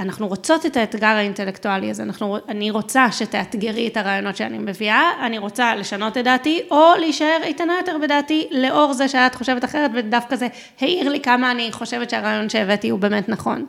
אנחנו 0.00 0.28
רוצות 0.28 0.66
את 0.66 0.76
האתגר 0.76 1.06
האינטלקטואלי 1.06 1.90
הזה, 1.90 2.02
אנחנו, 2.02 2.38
אני 2.48 2.70
רוצה 2.70 3.12
שתאתגרי 3.12 3.88
את 3.88 3.96
הרעיונות 3.96 4.36
שאני 4.36 4.58
מביאה, 4.58 5.26
אני 5.26 5.38
רוצה 5.38 5.76
לשנות 5.76 6.18
את 6.18 6.24
דעתי, 6.24 6.62
או 6.70 6.92
להישאר 7.00 7.38
איתנה 7.42 7.72
יותר 7.78 7.96
בדעתי, 8.02 8.48
לאור 8.50 8.92
זה 8.92 9.08
שאת 9.08 9.34
חושבת 9.34 9.64
אחרת, 9.64 9.90
ודווקא 9.94 10.36
זה 10.36 10.48
העיר 10.80 11.08
לי 11.08 11.20
כמה 11.20 11.50
אני 11.50 11.72
חושבת 11.72 12.10
שהרעיון 12.10 12.48
שהבאתי 12.48 12.88
הוא 12.88 12.98
באמת 13.00 13.28
נכון. 13.28 13.66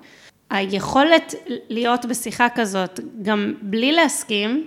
היכולת 0.49 1.35
להיות 1.69 2.05
בשיחה 2.05 2.47
כזאת, 2.49 2.99
גם 3.21 3.53
בלי 3.61 3.91
להסכים, 3.91 4.65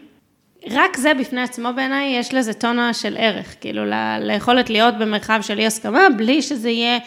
רק 0.71 0.97
זה 0.97 1.15
בפני 1.15 1.43
עצמו 1.43 1.69
בעיניי, 1.77 2.17
יש 2.19 2.35
לזה 2.35 2.53
טונה 2.53 2.95
של 2.95 3.17
ערך, 3.19 3.55
כאילו 3.61 3.83
ליכולת 4.21 4.71
להיות 4.71 4.99
במרחב 4.99 5.39
של 5.43 5.59
אי 5.59 5.67
הסכמה, 5.67 6.07
בלי 6.17 6.43
שזה 6.43 6.71
יהיה 6.71 6.99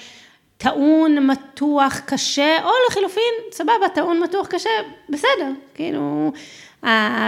טעון, 0.58 1.28
מתוח, 1.28 2.02
קשה, 2.06 2.58
או 2.64 2.70
לחילופין, 2.90 3.34
סבבה, 3.52 3.90
טעון, 3.94 4.20
מתוח, 4.24 4.48
קשה, 4.48 4.70
בסדר, 5.10 5.52
כאילו, 5.74 6.32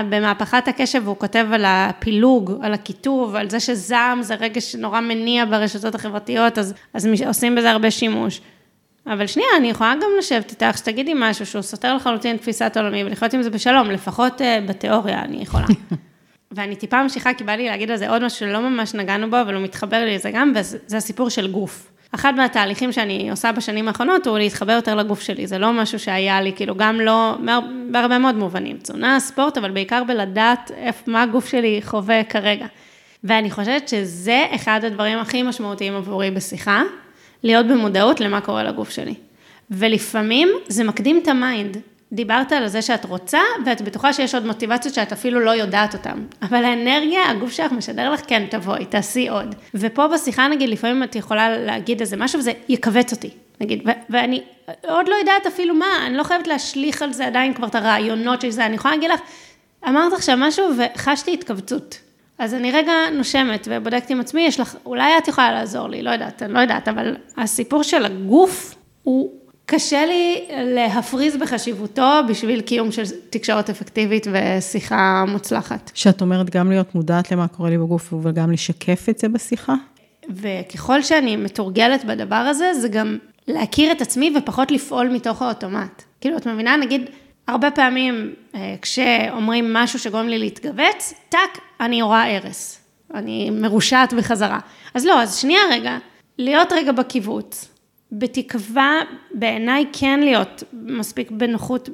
במהפכת 0.09 0.67
הקשב 0.67 1.07
הוא 1.07 1.15
כותב 1.17 1.47
על 1.51 1.65
הפילוג, 1.67 2.51
על 2.61 2.73
הקיטוב, 2.73 3.35
על 3.35 3.49
זה 3.49 3.59
שזעם 3.59 4.23
זה 4.23 4.35
רגש 4.35 4.75
נורא 4.75 4.99
מניע 4.99 5.45
ברשתות 5.45 5.95
החברתיות, 5.95 6.57
אז, 6.57 6.73
אז 6.93 7.07
עושים 7.27 7.55
בזה 7.55 7.71
הרבה 7.71 7.91
שימוש. 7.91 8.41
אבל 9.07 9.27
שנייה, 9.27 9.49
אני 9.57 9.69
יכולה 9.69 9.95
גם 9.95 10.09
לשבת 10.19 10.51
איתך, 10.51 10.77
שתגידי 10.77 11.13
משהו 11.15 11.45
שהוא 11.45 11.61
סותר 11.61 11.95
לחלוטין 11.95 12.37
תפיסת 12.37 12.77
עולמי, 12.77 13.03
ולחיות 13.03 13.33
עם 13.33 13.41
זה 13.41 13.49
בשלום, 13.49 13.91
לפחות 13.91 14.41
אה, 14.41 14.59
בתיאוריה 14.67 15.21
אני 15.21 15.37
יכולה. 15.41 15.65
ואני 16.51 16.75
טיפה 16.75 17.03
ממשיכה, 17.03 17.33
כי 17.33 17.43
בא 17.43 17.51
לי 17.51 17.65
להגיד 17.65 17.91
על 17.91 17.97
זה 17.97 18.09
עוד 18.09 18.25
משהו 18.25 18.39
שלא 18.39 18.59
ממש 18.59 18.93
נגענו 18.93 19.29
בו, 19.29 19.41
אבל 19.41 19.55
הוא 19.55 19.63
מתחבר 19.63 20.05
לי 20.05 20.15
לזה 20.15 20.31
גם, 20.31 20.53
וזה 20.55 20.97
הסיפור 20.97 21.29
של 21.29 21.51
גוף. 21.51 21.91
אחד 22.11 22.35
מהתהליכים 22.35 22.91
שאני 22.91 23.31
עושה 23.31 23.51
בשנים 23.51 23.87
האחרונות 23.87 24.27
הוא 24.27 24.37
להתחבר 24.37 24.71
יותר 24.71 24.95
לגוף 24.95 25.21
שלי, 25.21 25.47
זה 25.47 25.57
לא 25.57 25.73
משהו 25.73 25.99
שהיה 25.99 26.41
לי, 26.41 26.53
כאילו 26.55 26.75
גם 26.75 27.01
לא, 27.01 27.35
בהרבה 27.91 28.17
מאוד 28.17 28.35
מובנים, 28.35 28.77
תזונה, 28.77 29.19
ספורט, 29.19 29.57
אבל 29.57 29.71
בעיקר 29.71 30.03
בלדעת 30.03 30.71
איפה, 30.77 31.11
מה 31.11 31.23
הגוף 31.23 31.47
שלי 31.47 31.79
חווה 31.83 32.23
כרגע. 32.23 32.65
ואני 33.23 33.51
חושבת 33.51 33.87
שזה 33.87 34.45
אחד 34.55 34.79
הדברים 34.83 35.19
הכי 35.19 35.43
משמעותיים 35.43 35.95
עבורי 35.95 36.31
בשיחה, 36.31 36.83
להיות 37.43 37.67
במודעות 37.67 38.19
למה 38.19 38.41
קורה 38.41 38.63
לגוף 38.63 38.89
שלי. 38.89 39.13
ולפעמים 39.71 40.49
זה 40.67 40.83
מקדים 40.83 41.19
את 41.23 41.27
ה 41.27 41.35
mind. 41.35 41.77
דיברת 42.11 42.51
על 42.51 42.67
זה 42.67 42.81
שאת 42.81 43.05
רוצה, 43.05 43.39
ואת 43.65 43.81
בטוחה 43.81 44.13
שיש 44.13 44.35
עוד 44.35 44.45
מוטיבציות 44.45 44.93
שאת 44.93 45.11
אפילו 45.11 45.39
לא 45.39 45.51
יודעת 45.51 45.93
אותן. 45.93 46.23
אבל 46.41 46.63
האנרגיה, 46.63 47.29
הגוף 47.29 47.51
שלך 47.51 47.71
משדר 47.71 48.11
לך, 48.11 48.21
כן, 48.27 48.45
תבואי, 48.49 48.85
תעשי 48.85 49.29
עוד. 49.29 49.55
ופה 49.73 50.07
בשיחה, 50.07 50.47
נגיד, 50.47 50.69
לפעמים 50.69 51.03
את 51.03 51.15
יכולה 51.15 51.57
להגיד 51.57 51.99
איזה 51.99 52.17
משהו, 52.17 52.39
וזה 52.39 52.51
יכווץ 52.69 53.11
אותי, 53.11 53.29
נגיד. 53.61 53.83
ו- 53.87 53.91
ואני 54.09 54.43
עוד 54.89 55.07
לא 55.07 55.15
יודעת 55.15 55.47
אפילו 55.47 55.75
מה, 55.75 56.07
אני 56.07 56.17
לא 56.17 56.23
חייבת 56.23 56.47
להשליך 56.47 57.01
על 57.01 57.13
זה 57.13 57.27
עדיין 57.27 57.53
כבר 57.53 57.67
את 57.67 57.75
הרעיונות 57.75 58.41
של 58.41 58.49
זה. 58.49 58.65
אני 58.65 58.75
יכולה 58.75 58.95
להגיד 58.95 59.09
לך, 59.11 59.19
אמרת 59.87 60.13
עכשיו 60.13 60.37
משהו 60.39 60.65
וחשתי 60.77 61.33
התכווצות. 61.33 61.99
אז 62.39 62.53
אני 62.53 62.71
רגע 62.71 62.93
נושמת 63.13 63.67
ובודקת 63.71 64.09
עם 64.09 64.19
עצמי, 64.19 64.41
יש 64.41 64.59
לך, 64.59 64.75
אולי 64.85 65.17
את 65.17 65.27
יכולה 65.27 65.51
לעזור 65.51 65.87
לי, 65.87 66.01
לא 66.03 66.09
יודעת, 66.09 66.43
אני 66.43 66.53
לא 66.53 66.59
יודעת, 66.59 66.87
אבל 66.87 67.15
הסיפור 67.37 67.83
של 67.83 68.05
הגוף 68.05 68.75
הוא 69.03 69.31
קשה 69.69 70.05
לי 70.05 70.45
להפריז 70.51 71.37
בחשיבותו 71.37 72.11
בשביל 72.29 72.61
קיום 72.61 72.91
של 72.91 73.03
תקשורת 73.29 73.69
אפקטיבית 73.69 74.27
ושיחה 74.31 75.25
מוצלחת. 75.27 75.91
שאת 75.93 76.21
אומרת 76.21 76.49
גם 76.49 76.69
להיות 76.69 76.95
מודעת 76.95 77.31
למה 77.31 77.47
קורה 77.47 77.69
לי 77.69 77.77
בגוף 77.77 78.13
וגם 78.23 78.51
לשקף 78.51 79.05
את 79.09 79.17
זה 79.19 79.29
בשיחה? 79.29 79.73
וככל 80.29 81.01
שאני 81.01 81.35
מתורגלת 81.35 82.05
בדבר 82.05 82.35
הזה, 82.35 82.73
זה 82.73 82.87
גם 82.87 83.17
להכיר 83.47 83.91
את 83.91 84.01
עצמי 84.01 84.33
ופחות 84.37 84.71
לפעול 84.71 85.09
מתוך 85.09 85.41
האוטומט. 85.41 86.03
כאילו, 86.21 86.37
את 86.37 86.47
מבינה, 86.47 86.77
נגיד, 86.77 87.01
הרבה 87.47 87.71
פעמים 87.71 88.33
אה, 88.55 88.75
כשאומרים 88.81 89.73
משהו 89.73 89.99
שגורם 89.99 90.27
לי 90.27 90.37
להתכווץ, 90.37 91.13
טאק, 91.29 91.59
אני 91.79 92.01
רואה 92.01 92.35
הרס. 92.37 92.79
אני 93.13 93.49
מרושעת 93.49 94.13
בחזרה. 94.13 94.59
אז 94.93 95.05
לא, 95.05 95.21
אז 95.21 95.37
שנייה 95.37 95.61
רגע, 95.71 95.97
להיות 96.37 96.71
רגע 96.71 96.91
בקיבוץ. 96.91 97.76
בתקווה, 98.11 98.99
בעיניי 99.33 99.85
כן 99.93 100.19
להיות 100.19 100.63
מספיק 100.73 101.31
בנוחות 101.31 101.89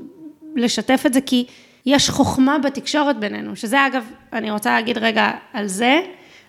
לשתף 0.55 1.03
את 1.05 1.13
זה, 1.13 1.21
כי 1.21 1.45
יש 1.85 2.09
חוכמה 2.09 2.59
בתקשורת 2.59 3.19
בינינו, 3.19 3.55
שזה 3.55 3.87
אגב, 3.87 4.11
אני 4.33 4.51
רוצה 4.51 4.71
להגיד 4.71 4.97
רגע 4.97 5.31
על 5.53 5.67
זה, 5.67 6.01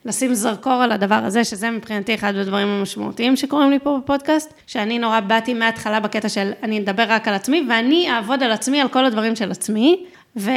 לשים 0.05 0.35
זרקור 0.35 0.72
על 0.72 0.92
הדבר 0.92 1.14
הזה, 1.14 1.44
שזה 1.44 1.70
מבחינתי 1.70 2.14
אחד 2.14 2.37
הדברים 2.37 2.68
המשמעותיים 2.68 3.37
שקורים 3.37 3.70
לי 3.70 3.79
פה 3.79 3.98
בפודקאסט, 4.03 4.55
שאני 4.66 4.98
נורא 4.98 5.20
באתי 5.20 5.55
מההתחלה 5.55 6.00
בקטע 6.00 6.29
של 6.29 6.53
אני 6.62 6.79
אדבר 6.79 7.05
רק 7.09 7.29
על 7.29 7.35
עצמי, 7.35 7.66
ואני 7.68 8.11
אעבוד 8.11 8.42
על 8.42 8.53
עצמי, 8.53 8.81
על 8.81 8.88
כל 8.88 9.05
הדברים 9.05 9.37
של 9.37 9.50
עצמי, 9.50 10.05
ו... 10.37 10.50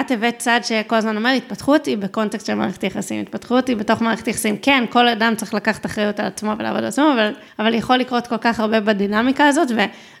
את 0.00 0.10
הבאת 0.10 0.38
צד 0.38 0.60
שכל 0.62 0.96
הזמן 0.96 1.16
אומר, 1.16 1.30
התפתחות 1.30 1.86
היא 1.86 1.98
בקונטקסט 1.98 2.46
של 2.46 2.54
מערכת 2.54 2.84
יחסים, 2.84 3.20
התפתחות 3.20 3.68
היא 3.68 3.76
בתוך 3.76 4.02
מערכת 4.02 4.28
יחסים. 4.28 4.56
כן, 4.62 4.84
כל 4.90 5.08
אדם 5.08 5.34
צריך 5.36 5.54
לקחת 5.54 5.86
אחריות 5.86 6.20
על 6.20 6.26
עצמו 6.26 6.52
ולעבוד 6.58 6.78
על 6.78 6.84
עצמו, 6.84 7.12
אבל, 7.14 7.32
אבל 7.58 7.74
יכול 7.74 7.96
לקרות 7.96 8.26
כל 8.26 8.36
כך 8.36 8.60
הרבה 8.60 8.80
בדינמיקה 8.80 9.46
הזאת, 9.46 9.68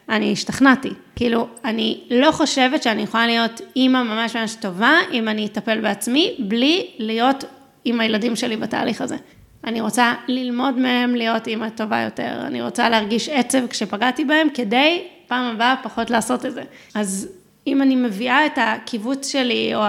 ואני 0.08 0.32
השתכנעתי. 0.32 0.90
כאילו, 1.16 1.48
אני 1.64 2.00
לא 2.10 2.32
חושבת 2.32 2.82
שאני 2.82 3.02
יכולה 3.02 3.26
להיות 3.26 3.60
אימא 3.76 4.02
ממש 4.02 4.36
ממש 4.36 4.54
טובה, 4.54 4.92
אם 5.12 5.28
אני 5.28 5.46
אטפל 5.46 5.80
בעצמי, 5.80 6.34
בלי 6.38 6.86
להיות 6.98 7.44
עם 7.84 8.00
הילדים 8.00 8.36
שלי 8.36 8.56
בתהליך 8.56 9.00
הזה. 9.00 9.16
אני 9.64 9.80
רוצה 9.80 10.14
ללמוד 10.28 10.78
מהם 10.78 11.14
להיות 11.14 11.46
אימא 11.46 11.68
טובה 11.68 12.00
יותר, 12.00 12.46
אני 12.46 12.62
רוצה 12.62 12.88
להרגיש 12.88 13.28
עצב 13.28 13.66
כשפגעתי 13.66 14.24
בהם, 14.24 14.48
כדי 14.54 15.02
פעם 15.26 15.54
הבאה 15.54 15.74
פחות 15.82 16.10
לעשות 16.10 16.46
את 16.46 16.54
זה. 16.54 16.62
אז 16.94 17.28
אם 17.66 17.82
אני 17.82 17.96
מביאה 17.96 18.46
את 18.46 18.52
הקיבוץ 18.56 19.28
שלי, 19.28 19.74
או 19.74 19.80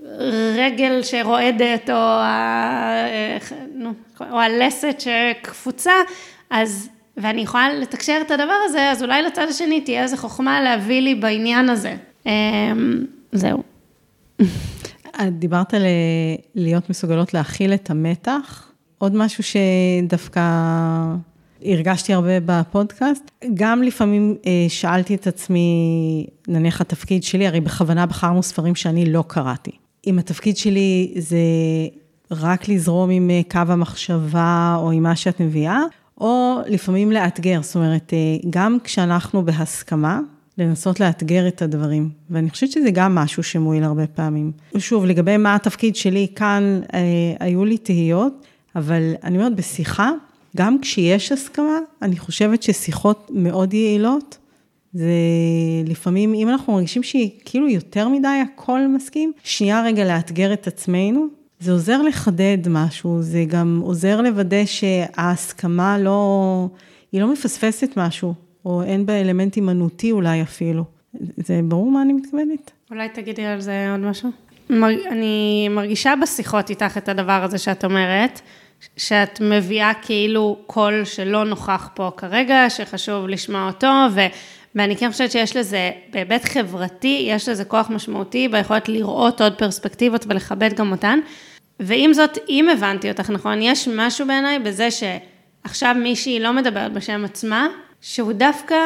הרגל 0.00 1.02
שרועדת, 1.02 1.90
או, 1.90 1.94
ה... 1.96 3.06
או 4.20 4.40
הלסת 4.40 4.96
שקפוצה, 5.00 5.92
אז, 6.50 6.88
ואני 7.16 7.40
יכולה 7.40 7.74
לתקשר 7.74 8.18
את 8.26 8.30
הדבר 8.30 8.56
הזה, 8.64 8.90
אז 8.90 9.02
אולי 9.02 9.22
לצד 9.22 9.46
השני 9.50 9.80
תהיה 9.80 10.02
איזו 10.02 10.16
חוכמה 10.16 10.60
להביא 10.60 11.00
לי 11.00 11.14
בעניין 11.14 11.68
הזה. 11.68 11.96
אמ, 12.26 13.04
זהו. 13.32 13.62
את 15.22 15.38
דיברת 15.38 15.74
על 15.74 15.82
להיות 16.54 16.90
מסוגלות 16.90 17.34
להכיל 17.34 17.74
את 17.74 17.90
המתח. 17.90 18.70
עוד 18.98 19.16
משהו 19.16 19.42
שדווקא 19.42 20.40
הרגשתי 21.64 22.12
הרבה 22.12 22.40
בפודקאסט. 22.46 23.30
גם 23.54 23.82
לפעמים 23.82 24.36
אה, 24.46 24.66
שאלתי 24.68 25.14
את 25.14 25.26
עצמי, 25.26 26.26
נניח 26.48 26.80
התפקיד 26.80 27.22
שלי, 27.22 27.46
הרי 27.46 27.60
בכוונה 27.60 28.06
בחרנו 28.06 28.42
ספרים 28.42 28.74
שאני 28.74 29.12
לא 29.12 29.24
קראתי. 29.26 29.70
אם 30.06 30.18
התפקיד 30.18 30.56
שלי 30.56 31.14
זה 31.16 31.38
רק 32.30 32.68
לזרום 32.68 33.10
עם 33.10 33.30
אה, 33.30 33.40
קו 33.50 33.72
המחשבה 33.72 34.76
או 34.78 34.90
עם 34.90 35.02
מה 35.02 35.16
שאת 35.16 35.40
מביאה, 35.40 35.80
או 36.20 36.58
לפעמים 36.66 37.12
לאתגר, 37.12 37.62
זאת 37.62 37.74
אומרת, 37.74 38.12
אה, 38.12 38.18
גם 38.50 38.78
כשאנחנו 38.84 39.44
בהסכמה, 39.44 40.20
לנסות 40.58 41.00
לאתגר 41.00 41.48
את 41.48 41.62
הדברים. 41.62 42.10
ואני 42.30 42.50
חושבת 42.50 42.70
שזה 42.70 42.90
גם 42.92 43.14
משהו 43.14 43.42
שמועיל 43.42 43.84
הרבה 43.84 44.06
פעמים. 44.06 44.52
שוב, 44.78 45.04
לגבי 45.04 45.36
מה 45.36 45.54
התפקיד 45.54 45.96
שלי, 45.96 46.26
כאן 46.36 46.80
אה, 46.94 47.00
היו 47.40 47.64
לי 47.64 47.78
תהיות, 47.78 48.46
אבל 48.76 49.14
אני 49.24 49.38
אומרת, 49.38 49.56
בשיחה, 49.56 50.10
גם 50.56 50.78
כשיש 50.82 51.32
הסכמה, 51.32 51.78
אני 52.02 52.18
חושבת 52.18 52.62
ששיחות 52.62 53.30
מאוד 53.34 53.74
יעילות, 53.74 54.38
זה 54.92 55.12
לפעמים, 55.86 56.34
אם 56.34 56.48
אנחנו 56.48 56.72
מרגישים 56.72 57.02
שהיא 57.02 57.30
כאילו 57.44 57.68
יותר 57.68 58.08
מדי 58.08 58.28
הכל 58.28 58.80
מסכים, 58.88 59.32
שנייה 59.44 59.82
רגע 59.82 60.04
לאתגר 60.04 60.52
את 60.52 60.66
עצמנו, 60.66 61.26
זה 61.60 61.72
עוזר 61.72 62.02
לחדד 62.02 62.58
משהו, 62.68 63.22
זה 63.22 63.44
גם 63.48 63.80
עוזר 63.84 64.20
לוודא 64.20 64.64
שההסכמה 64.64 65.98
לא, 65.98 66.68
היא 67.12 67.20
לא 67.20 67.32
מפספסת 67.32 67.90
משהו, 67.96 68.34
או 68.64 68.82
אין 68.82 69.06
בה 69.06 69.20
אלמנט 69.20 69.54
הימנותי 69.54 70.12
אולי 70.12 70.42
אפילו. 70.42 70.84
זה 71.36 71.60
ברור 71.64 71.90
מה 71.90 72.02
אני 72.02 72.12
מתכוונת? 72.12 72.70
אולי 72.90 73.08
תגידי 73.08 73.44
על 73.44 73.60
זה 73.60 73.90
עוד 73.90 74.00
משהו? 74.00 74.30
מר... 74.70 74.88
אני 75.10 75.68
מרגישה 75.70 76.14
בשיחות 76.22 76.70
איתך 76.70 76.98
את 76.98 77.08
הדבר 77.08 77.42
הזה 77.44 77.58
שאת 77.58 77.84
אומרת, 77.84 78.40
שאת 78.96 79.40
מביאה 79.40 79.92
כאילו 80.02 80.58
קול 80.66 81.04
שלא 81.04 81.44
נוכח 81.44 81.88
פה 81.94 82.10
כרגע, 82.16 82.70
שחשוב 82.70 83.28
לשמוע 83.28 83.66
אותו, 83.66 83.92
ו... 84.14 84.20
ואני 84.74 84.96
כן 84.96 85.10
חושבת 85.10 85.30
שיש 85.30 85.56
לזה, 85.56 85.90
בהיבט 86.10 86.44
חברתי, 86.44 87.26
יש 87.28 87.48
לזה 87.48 87.64
כוח 87.64 87.90
משמעותי 87.90 88.48
ביכולת 88.48 88.88
לראות 88.88 89.40
עוד 89.40 89.54
פרספקטיבות 89.54 90.24
ולכבד 90.28 90.72
גם 90.74 90.92
אותן. 90.92 91.18
ועם 91.80 92.12
זאת, 92.12 92.38
אם 92.48 92.68
הבנתי 92.68 93.10
אותך 93.10 93.30
נכון, 93.30 93.62
יש 93.62 93.88
משהו 93.88 94.26
בעיניי 94.26 94.58
בזה 94.58 94.88
שעכשיו 94.90 95.94
מישהי 95.98 96.40
לא 96.40 96.52
מדברת 96.52 96.92
בשם 96.92 97.24
עצמה, 97.24 97.68
שהוא 98.00 98.32
דווקא, 98.32 98.76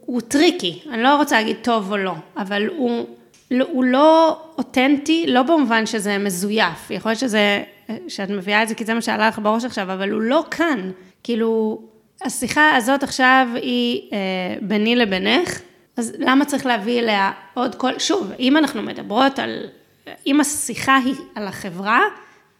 הוא 0.00 0.20
טריקי, 0.20 0.82
אני 0.92 1.02
לא 1.02 1.16
רוצה 1.16 1.36
להגיד 1.36 1.56
טוב 1.62 1.92
או 1.92 1.96
לא, 1.96 2.14
אבל 2.36 2.66
הוא, 2.76 3.06
הוא 3.50 3.84
לא 3.84 4.40
אותנטי, 4.58 5.24
לא 5.28 5.42
במובן 5.42 5.86
שזה 5.86 6.18
מזויף, 6.18 6.90
יכול 6.90 7.10
להיות 7.10 7.20
שזה, 7.20 7.62
שאת 8.08 8.30
מביאה 8.30 8.62
את 8.62 8.68
זה 8.68 8.74
כי 8.74 8.84
זה 8.84 8.94
מה 8.94 9.00
שעלה 9.00 9.28
לך 9.28 9.38
בראש 9.38 9.64
עכשיו, 9.64 9.92
אבל 9.92 10.10
הוא 10.10 10.20
לא 10.20 10.44
כאן, 10.50 10.90
כאילו, 11.22 11.82
השיחה 12.22 12.76
הזאת 12.76 13.02
עכשיו 13.02 13.48
היא 13.54 14.02
אה, 14.12 14.18
ביני 14.62 14.96
לבינך, 14.96 15.60
אז 15.96 16.12
למה 16.18 16.44
צריך 16.44 16.66
להביא 16.66 17.00
אליה 17.00 17.32
עוד 17.54 17.74
כל, 17.74 17.98
שוב, 17.98 18.32
אם 18.38 18.56
אנחנו 18.56 18.82
מדברות 18.82 19.38
על, 19.38 19.66
אם 20.26 20.40
השיחה 20.40 20.96
היא 20.96 21.14
על 21.34 21.46
החברה, 21.46 22.00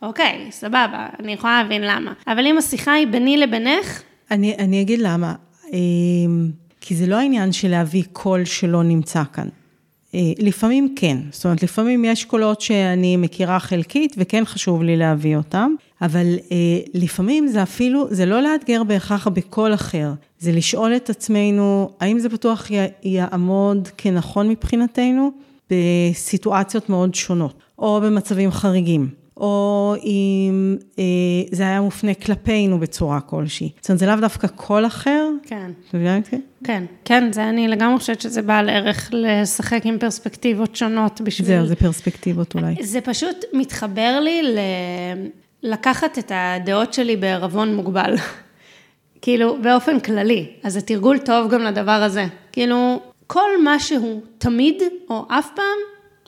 אוקיי, 0.03 0.47
סבבה, 0.51 1.07
אני 1.21 1.33
יכולה 1.33 1.63
להבין 1.63 1.83
למה. 1.83 2.13
אבל 2.27 2.47
אם 2.47 2.59
השיחה 2.59 2.93
היא 2.93 3.07
ביני 3.07 3.37
לבינך... 3.37 4.03
אני, 4.31 4.57
אני 4.59 4.81
אגיד 4.81 5.01
למה. 5.01 5.35
אמ, 5.73 6.51
כי 6.81 6.95
זה 6.95 7.07
לא 7.07 7.17
העניין 7.17 7.53
של 7.53 7.69
להביא 7.69 8.05
קול 8.13 8.45
שלא 8.45 8.83
נמצא 8.83 9.23
כאן. 9.33 9.49
אה, 10.15 10.21
לפעמים 10.39 10.95
כן, 10.97 11.19
זאת 11.31 11.45
אומרת, 11.45 11.63
לפעמים 11.63 12.05
יש 12.05 12.25
קולות 12.25 12.61
שאני 12.61 13.17
מכירה 13.17 13.59
חלקית 13.59 14.15
וכן 14.19 14.45
חשוב 14.45 14.83
לי 14.83 14.97
להביא 14.97 15.37
אותם, 15.37 15.75
אבל 16.03 16.27
אה, 16.53 16.57
לפעמים 16.95 17.47
זה 17.47 17.63
אפילו, 17.63 18.07
זה 18.11 18.27
לא 18.27 18.43
לאתגר 18.43 18.85
בהכרח 18.85 19.29
בקול 19.29 19.75
אחר, 19.75 20.13
זה 20.39 20.53
לשאול 20.53 20.97
את 20.97 21.11
עצמנו, 21.11 21.91
האם 22.01 22.19
זה 22.19 22.29
בטוח 22.29 22.69
יעמוד 23.03 23.89
כנכון 23.97 24.49
מבחינתנו 24.49 25.33
בסיטואציות 25.71 26.89
מאוד 26.89 27.15
שונות, 27.15 27.55
או 27.79 28.01
במצבים 28.01 28.51
חריגים. 28.51 29.09
או 29.39 29.95
אם 30.05 30.77
אה, 30.99 31.05
זה 31.53 31.63
היה 31.63 31.81
מופנה 31.81 32.15
כלפינו 32.15 32.79
בצורה 32.79 33.21
כלשהי. 33.21 33.71
זאת 33.81 33.91
אומרת, 33.91 33.99
זה 33.99 34.07
לאו 34.07 34.17
דווקא 34.17 34.47
קול 34.47 34.87
אחר. 34.87 35.29
כן. 35.43 35.71
אתה 35.89 35.97
מבינה 35.97 36.17
אותי? 36.17 36.37
כן, 36.65 36.85
כן, 37.05 37.33
זה 37.33 37.49
אני 37.49 37.69
לגמרי 37.69 37.99
חושבת 37.99 38.21
שזה 38.21 38.43
בעל 38.43 38.71
ערך 38.71 39.11
לשחק 39.13 39.81
עם 39.85 39.99
פרספקטיבות 39.99 40.77
שונות 40.77 41.21
בשביל... 41.21 41.47
זהו, 41.47 41.67
זה 41.67 41.77
פרספקטיבות 41.77 42.55
אולי. 42.55 42.75
זה 42.81 43.01
פשוט 43.01 43.45
מתחבר 43.53 44.21
לי 44.21 44.43
ל... 44.43 44.59
לקחת 45.63 46.19
את 46.19 46.33
הדעות 46.35 46.95
שלי 46.95 47.17
בערבון 47.17 47.75
מוגבל. 47.75 48.15
כאילו, 49.23 49.63
באופן 49.63 50.01
כללי. 50.01 50.47
אז 50.63 50.73
זה 50.73 50.81
תרגול 50.81 51.19
טוב 51.19 51.51
גם 51.51 51.61
לדבר 51.63 51.93
הזה. 51.93 52.27
כאילו, 52.53 53.01
כל 53.27 53.63
מה 53.65 53.81
שהוא 53.81 54.21
תמיד, 54.39 54.83
או 55.11 55.25
אף 55.29 55.49
פעם, 55.57 55.79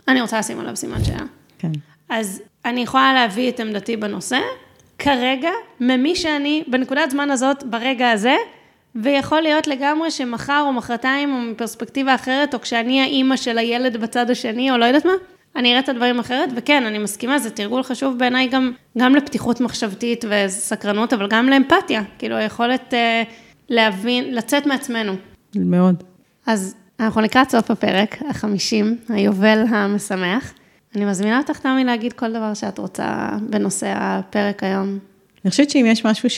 אני 0.08 0.20
רוצה 0.20 0.38
לשים 0.38 0.60
עליו 0.60 0.76
סימן 0.76 1.04
שאלה. 1.04 1.24
כן. 1.58 1.72
אז 2.08 2.42
אני 2.64 2.80
יכולה 2.80 3.14
להביא 3.14 3.50
את 3.50 3.60
עמדתי 3.60 3.96
בנושא, 3.96 4.40
כרגע, 4.98 5.50
ממי 5.80 6.16
שאני, 6.16 6.64
בנקודת 6.66 7.10
זמן 7.10 7.30
הזאת, 7.30 7.64
ברגע 7.64 8.10
הזה, 8.10 8.36
ויכול 8.94 9.40
להיות 9.40 9.66
לגמרי 9.66 10.10
שמחר 10.10 10.62
או 10.66 10.72
מחרתיים, 10.72 11.34
או 11.34 11.38
מפרספקטיבה 11.40 12.14
אחרת, 12.14 12.54
או 12.54 12.60
כשאני 12.60 13.00
האימא 13.00 13.36
של 13.36 13.58
הילד 13.58 13.96
בצד 13.96 14.30
השני, 14.30 14.70
או 14.70 14.76
לא 14.76 14.84
יודעת 14.84 15.04
מה, 15.04 15.12
אני 15.56 15.70
אראה 15.70 15.80
את 15.80 15.88
הדברים 15.88 16.18
אחרת, 16.18 16.48
וכן, 16.56 16.84
אני 16.86 16.98
מסכימה, 16.98 17.38
זה 17.38 17.50
תרגול 17.50 17.82
חשוב 17.82 18.18
בעיניי 18.18 18.48
גם, 18.48 18.72
גם 18.98 19.14
לפתיחות 19.14 19.60
מחשבתית 19.60 20.24
וסקרנות, 20.28 21.12
אבל 21.12 21.28
גם 21.28 21.48
לאמפתיה, 21.48 22.02
כאילו 22.18 22.36
היכולת 22.36 22.94
אה, 22.94 23.22
להבין, 23.68 24.34
לצאת 24.34 24.66
מעצמנו. 24.66 25.12
מאוד. 25.54 26.02
אז 26.46 26.74
אנחנו 27.00 27.20
לקראת 27.20 27.50
סוף 27.50 27.70
הפרק, 27.70 28.16
החמישים, 28.28 28.96
היובל 29.08 29.64
המשמח. 29.68 30.52
אני 30.96 31.04
מזמינה 31.04 31.38
אותך, 31.38 31.58
תמי, 31.58 31.84
להגיד 31.84 32.12
כל 32.12 32.30
דבר 32.32 32.54
שאת 32.54 32.78
רוצה 32.78 33.28
בנושא 33.50 33.94
הפרק 33.96 34.62
היום. 34.62 34.98
אני 35.44 35.50
חושבת 35.50 35.70
שאם 35.70 35.86
יש 35.88 36.06
משהו 36.06 36.28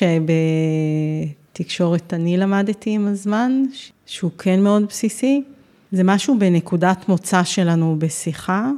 שבתקשורת 1.52 2.14
אני 2.14 2.36
למדתי 2.36 2.90
עם 2.90 3.06
הזמן, 3.06 3.62
שהוא 4.06 4.30
כן 4.38 4.60
מאוד 4.60 4.86
בסיסי, 4.86 5.42
זה 5.92 6.04
משהו 6.04 6.38
בנקודת 6.38 7.08
מוצא 7.08 7.44
שלנו 7.44 7.96
בשיחה. 7.98 8.70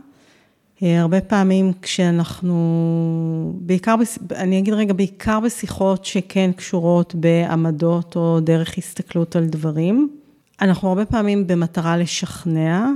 אה, 0.82 1.00
הרבה 1.00 1.20
פעמים 1.20 1.72
כשאנחנו, 1.82 2.54
בעיקר, 3.60 3.94
אני 4.37 4.58
אגיד 4.58 4.74
רגע, 4.74 4.92
בעיקר 4.92 5.40
בשיחות 5.40 6.04
שכן 6.04 6.50
קשורות 6.52 7.14
בעמדות 7.14 8.16
או 8.16 8.40
דרך 8.40 8.78
הסתכלות 8.78 9.37
על 9.37 9.44
דברים, 9.44 10.08
אנחנו 10.60 10.88
הרבה 10.88 11.04
פעמים 11.04 11.46
במטרה 11.46 11.96
לשכנע, 11.96 12.88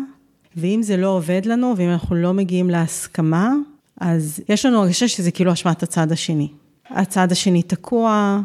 ואם 0.59 0.81
זה 0.83 0.97
לא 0.97 1.09
עובד 1.09 1.47
לנו, 1.47 1.75
ואם 1.77 1.89
אנחנו 1.89 2.17
לא 2.17 2.35
מגיעים 2.35 2.71
להסכמה, 2.71 3.53
אז 4.01 4.41
יש 4.49 4.67
לנו 4.67 4.83
הרגשה 4.83 5.09
שזה 5.09 5.31
כאילו 5.31 5.53
אשמת 5.53 5.83
הצד 5.83 6.13
השני. 6.13 6.49
הצד 6.91 7.33
השני 7.33 7.63
תקוע, 7.63 8.41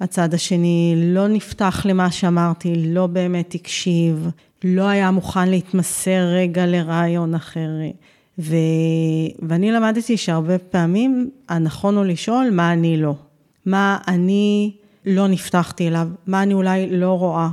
הצד 0.00 0.34
השני 0.34 0.94
לא 0.96 1.28
נפתח 1.28 1.82
למה 1.88 2.10
שאמרתי, 2.10 2.74
לא 2.86 3.06
באמת 3.06 3.54
הקשיב, 3.54 4.28
לא 4.64 4.82
היה 4.82 5.10
מוכן 5.10 5.48
להתמסר 5.48 6.28
רגע 6.34 6.66
לרעיון 6.66 7.34
אחר. 7.34 7.68
ו... 8.38 8.56
ואני 9.42 9.72
למדתי 9.72 10.16
שהרבה 10.16 10.58
פעמים 10.58 11.30
הנכון 11.48 11.96
הוא 11.96 12.04
לשאול 12.04 12.50
מה 12.52 12.72
אני 12.72 12.96
לא. 12.96 13.14
מה 13.66 13.98
אני 14.08 14.72
לא 15.06 15.28
נפתחתי 15.28 15.88
אליו, 15.88 16.08
מה 16.26 16.42
אני 16.42 16.54
אולי 16.54 16.90
לא 16.90 17.12
רואה, 17.18 17.48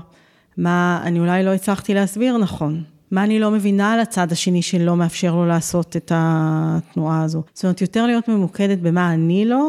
מה 0.57 1.01
אני 1.03 1.19
אולי 1.19 1.43
לא 1.43 1.53
הצלחתי 1.53 1.93
להסביר 1.93 2.37
נכון. 2.37 2.83
מה 3.11 3.23
אני 3.23 3.39
לא 3.39 3.51
מבינה 3.51 3.93
על 3.93 3.99
הצד 3.99 4.31
השני 4.31 4.61
שלא 4.61 4.95
מאפשר 4.95 5.35
לו 5.35 5.45
לעשות 5.45 5.95
את 5.97 6.11
התנועה 6.15 7.23
הזו. 7.23 7.43
זאת 7.53 7.63
אומרת, 7.63 7.81
יותר 7.81 8.05
להיות 8.05 8.27
ממוקדת 8.27 8.77
במה 8.79 9.13
אני 9.13 9.45
לא, 9.45 9.67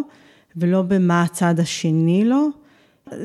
ולא 0.56 0.82
במה 0.82 1.22
הצד 1.22 1.60
השני 1.60 2.24
לא. 2.24 2.46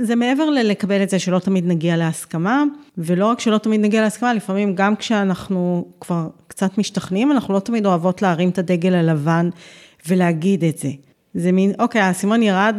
זה 0.02 0.16
מעבר 0.16 0.50
ללקבל 0.50 1.04
את 1.04 1.10
זה 1.10 1.20
שלא 1.20 1.40
תמיד 1.40 1.68
נגיע 1.68 1.98
להסכמה, 1.98 2.64
ולא 2.98 3.26
רק 3.26 3.40
שלא 3.40 3.58
תמיד 3.58 3.82
נגיע 3.82 4.02
להסכמה, 4.02 4.34
לפעמים 4.34 4.76
גם 4.76 4.96
כשאנחנו 4.96 5.86
כבר 6.00 6.28
קצת 6.48 6.78
משתכנעים, 6.78 7.32
אנחנו 7.32 7.54
לא 7.54 7.60
תמיד 7.60 7.86
אוהבות 7.86 8.22
להרים 8.22 8.50
את 8.50 8.58
הדגל 8.58 8.94
הלבן 8.94 9.50
ולהגיד 10.08 10.64
את 10.64 10.78
זה. 10.78 10.90
זה 11.34 11.52
מין, 11.52 11.72
אוקיי, 11.80 12.02
האסימון 12.02 12.44
ירד, 12.44 12.76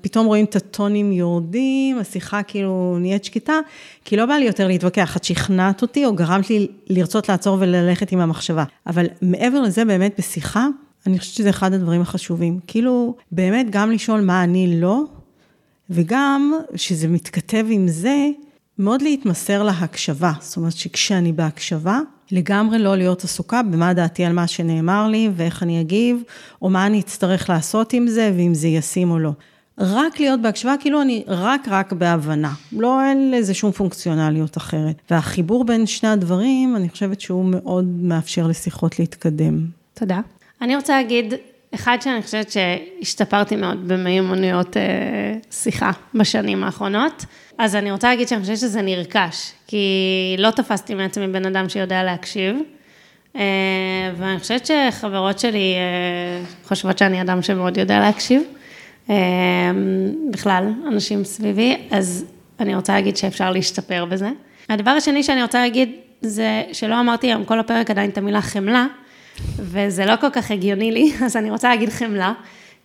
פתאום 0.00 0.26
רואים 0.26 0.44
את 0.44 0.56
הטונים 0.56 1.12
יורדים, 1.12 1.98
השיחה 1.98 2.42
כאילו 2.42 2.96
נהיית 3.00 3.24
שקטה, 3.24 3.58
כי 4.04 4.16
לא 4.16 4.26
בא 4.26 4.34
לי 4.34 4.44
יותר 4.44 4.66
להתווכח, 4.66 5.16
את 5.16 5.24
שכנעת 5.24 5.82
אותי 5.82 6.04
או 6.04 6.14
גרמת 6.14 6.50
לי 6.50 6.66
לרצות 6.86 7.28
לעצור 7.28 7.56
וללכת 7.60 8.12
עם 8.12 8.18
המחשבה. 8.18 8.64
אבל 8.86 9.06
מעבר 9.22 9.62
לזה, 9.62 9.84
באמת 9.84 10.14
בשיחה, 10.18 10.66
אני 11.06 11.18
חושבת 11.18 11.34
שזה 11.34 11.50
אחד 11.50 11.72
הדברים 11.72 12.00
החשובים. 12.00 12.58
כאילו, 12.66 13.14
באמת 13.32 13.66
גם 13.70 13.90
לשאול 13.90 14.20
מה 14.20 14.44
אני 14.44 14.80
לא, 14.80 15.02
וגם, 15.90 16.52
שזה 16.74 17.08
מתכתב 17.08 17.66
עם 17.70 17.88
זה, 17.88 18.28
מאוד 18.78 19.02
להתמסר 19.02 19.62
להקשבה. 19.62 20.32
זאת 20.40 20.56
אומרת 20.56 20.72
שכשאני 20.72 21.32
בהקשבה, 21.32 22.00
לגמרי 22.32 22.78
לא 22.78 22.96
להיות 22.96 23.24
עסוקה 23.24 23.62
במה 23.62 23.94
דעתי 23.94 24.24
על 24.24 24.32
מה 24.32 24.46
שנאמר 24.46 25.08
לי 25.08 25.30
ואיך 25.36 25.62
אני 25.62 25.80
אגיב, 25.80 26.22
או 26.62 26.70
מה 26.70 26.86
אני 26.86 27.00
אצטרך 27.00 27.50
לעשות 27.50 27.92
עם 27.92 28.06
זה, 28.06 28.32
ואם 28.36 28.54
זה 28.54 28.68
ישים 28.68 29.10
או 29.10 29.18
לא. 29.18 29.30
רק 29.78 30.20
להיות 30.20 30.42
בהקשבה, 30.42 30.74
כאילו 30.80 31.02
אני 31.02 31.24
רק 31.26 31.68
רק 31.68 31.92
בהבנה. 31.92 32.52
לא, 32.72 33.02
אין 33.02 33.30
לזה 33.30 33.54
שום 33.54 33.72
פונקציונליות 33.72 34.56
אחרת. 34.56 34.96
והחיבור 35.10 35.64
בין 35.64 35.86
שני 35.86 36.08
הדברים, 36.08 36.76
אני 36.76 36.88
חושבת 36.88 37.20
שהוא 37.20 37.44
מאוד 37.44 37.84
מאפשר 37.84 38.46
לשיחות 38.46 38.98
להתקדם. 38.98 39.66
תודה. 39.94 40.20
אני 40.62 40.76
רוצה 40.76 40.96
להגיד, 40.96 41.34
אחד 41.76 41.98
שאני 42.00 42.22
חושבת 42.22 42.50
שהשתפרתי 42.50 43.56
מאוד 43.56 43.88
במיומנויות 43.88 44.76
אה, 44.76 44.82
שיחה 45.50 45.90
בשנים 46.14 46.64
האחרונות. 46.64 47.24
אז 47.58 47.76
אני 47.76 47.92
רוצה 47.92 48.08
להגיד 48.08 48.28
שאני 48.28 48.40
חושבת 48.40 48.56
שזה 48.56 48.82
נרכש, 48.82 49.52
כי 49.66 49.86
לא 50.38 50.50
תפסתי 50.50 50.94
מעצמי 50.94 51.26
בן 51.26 51.46
אדם 51.46 51.68
שיודע 51.68 52.02
להקשיב, 52.02 52.56
אה, 53.36 53.42
ואני 54.16 54.38
חושבת 54.38 54.66
שחברות 54.66 55.38
שלי 55.38 55.74
אה, 55.74 56.44
חושבות 56.64 56.98
שאני 56.98 57.22
אדם 57.22 57.42
שמאוד 57.42 57.76
יודע 57.78 58.00
להקשיב, 58.00 58.42
בכלל, 60.30 60.72
אנשים 60.86 61.24
סביבי, 61.24 61.76
אז 61.90 62.24
אני 62.60 62.74
רוצה 62.74 62.92
להגיד 62.92 63.16
שאפשר 63.16 63.50
להשתפר 63.50 64.04
בזה. 64.04 64.28
הדבר 64.68 64.90
השני 64.90 65.22
שאני 65.22 65.42
רוצה 65.42 65.58
להגיד, 65.58 65.90
זה 66.20 66.62
שלא 66.72 67.00
אמרתי 67.00 67.26
היום 67.26 67.44
כל 67.44 67.60
הפרק 67.60 67.90
עדיין 67.90 68.10
את 68.10 68.18
המילה 68.18 68.42
חמלה, 68.42 68.86
וזה 69.58 70.06
לא 70.06 70.16
כל 70.20 70.30
כך 70.30 70.50
הגיוני 70.50 70.92
לי, 70.92 71.12
אז 71.24 71.36
אני 71.36 71.50
רוצה 71.50 71.68
להגיד 71.68 71.88
חמלה, 71.88 72.32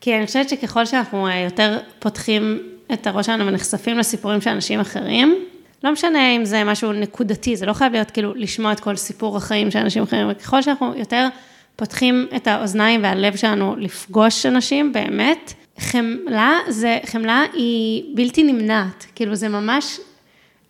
כי 0.02 0.18
אני 0.18 0.26
חושבת 0.26 0.50
שככל 0.50 0.86
שאנחנו 0.86 1.30
יותר 1.30 1.80
פותחים 2.00 2.60
את 2.94 3.08
הראש 3.08 3.26
שלנו 3.26 3.48
ונחשפים 3.48 3.98
לסיפורים 3.98 4.42
של 4.42 4.50
אנשים 4.50 4.80
אחרים, 4.80 5.46
לא 5.84 5.92
משנה 5.92 6.36
אם 6.36 6.46
זה 6.46 6.64
משהו 6.64 6.94
נקודתי, 6.94 7.56
זה 7.56 7.66
לא 7.66 7.74
חייב 7.74 7.94
להיות 7.94 8.12
כאילו 8.12 8.34
לשמוע 8.36 8.72
את 8.72 8.80
כל 8.80 8.96
סיפור 8.96 9.38
החיים 9.38 9.72
של 9.72 9.80
אנשים 9.80 10.04
אחרים, 10.04 10.28
וככל 10.32 10.62
שאנחנו 10.62 10.94
יותר 10.96 11.28
פותחים 11.76 12.28
את 12.36 12.48
האוזניים 12.48 13.04
והלב 13.04 13.36
שלנו 13.36 13.76
לפגוש 13.76 14.46
אנשים, 14.46 14.94
באמת, 14.94 15.54
חמלה, 15.80 16.54
זה, 16.68 16.98
חמלה 17.06 17.44
היא 17.54 18.04
בלתי 18.16 18.44
נמנעת, 18.44 19.06
כאילו 19.16 19.36
זה 19.36 19.50
ממש, 19.50 20.00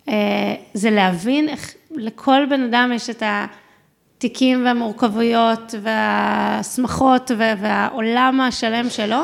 אה, 0.09 0.13
זה 0.73 0.91
להבין 0.91 1.49
איך 1.49 1.73
לכל 1.91 2.45
בן 2.49 2.63
אדם 2.63 2.91
יש 2.95 3.09
את 3.09 3.23
התיקים 4.21 4.65
והמורכבויות 4.65 5.75
והשמחות 5.81 7.31
והעולם 7.37 8.41
השלם 8.41 8.89
שלו. 8.89 9.17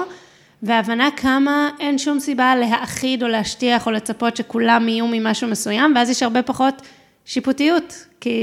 והבנה 0.63 1.09
כמה 1.11 1.69
אין 1.79 1.97
שום 1.97 2.19
סיבה 2.19 2.55
להאחיד 2.55 3.23
או 3.23 3.27
להשטיח 3.27 3.87
או 3.87 3.91
לצפות 3.91 4.37
שכולם 4.37 4.89
יהיו 4.89 5.07
ממשהו 5.07 5.47
מסוים, 5.47 5.93
ואז 5.95 6.09
יש 6.09 6.23
הרבה 6.23 6.41
פחות 6.41 6.81
שיפוטיות, 7.25 8.05
כי 8.21 8.39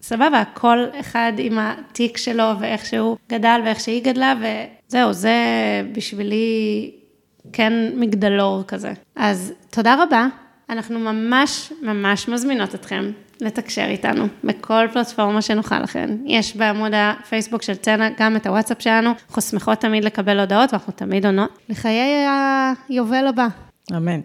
סבבה, 0.00 0.42
כל 0.54 0.78
אחד 1.00 1.32
עם 1.38 1.58
התיק 1.58 2.16
שלו 2.16 2.44
ואיך 2.60 2.86
שהוא 2.86 3.16
גדל 3.30 3.60
ואיך 3.64 3.80
שהיא 3.80 4.04
גדלה, 4.04 4.34
וזהו, 4.88 5.12
זה 5.12 5.36
בשבילי 5.92 6.90
כן 7.52 7.72
מגדלור 7.96 8.62
כזה. 8.68 8.92
אז 9.16 9.52
תודה 9.70 10.02
רבה, 10.02 10.26
אנחנו 10.70 10.98
ממש 10.98 11.72
ממש 11.82 12.28
מזמינות 12.28 12.74
אתכם 12.74 13.10
לתקשר 13.40 13.84
איתנו 13.84 14.26
בכל 14.44 14.86
פלטפורמה 14.92 15.42
שנוכל 15.42 15.78
לכן. 15.78 16.10
יש 16.26 16.56
בעמוד 16.56 16.92
הפייסבוק 16.94 17.62
של 17.62 17.74
צנע 17.74 18.08
גם 18.18 18.36
את 18.36 18.46
הוואטסאפ 18.46 18.82
שלנו, 18.82 19.10
אנחנו 19.28 19.42
שמחות 19.42 19.78
תמיד 19.78 20.04
לקבל 20.04 20.40
הודעות 20.40 20.72
ואנחנו 20.72 20.92
תמיד 20.92 21.26
עונות 21.26 21.58
לחיי 21.68 22.26
היובל 22.88 23.26
הבא. 23.26 23.46
אמן. 23.96 24.20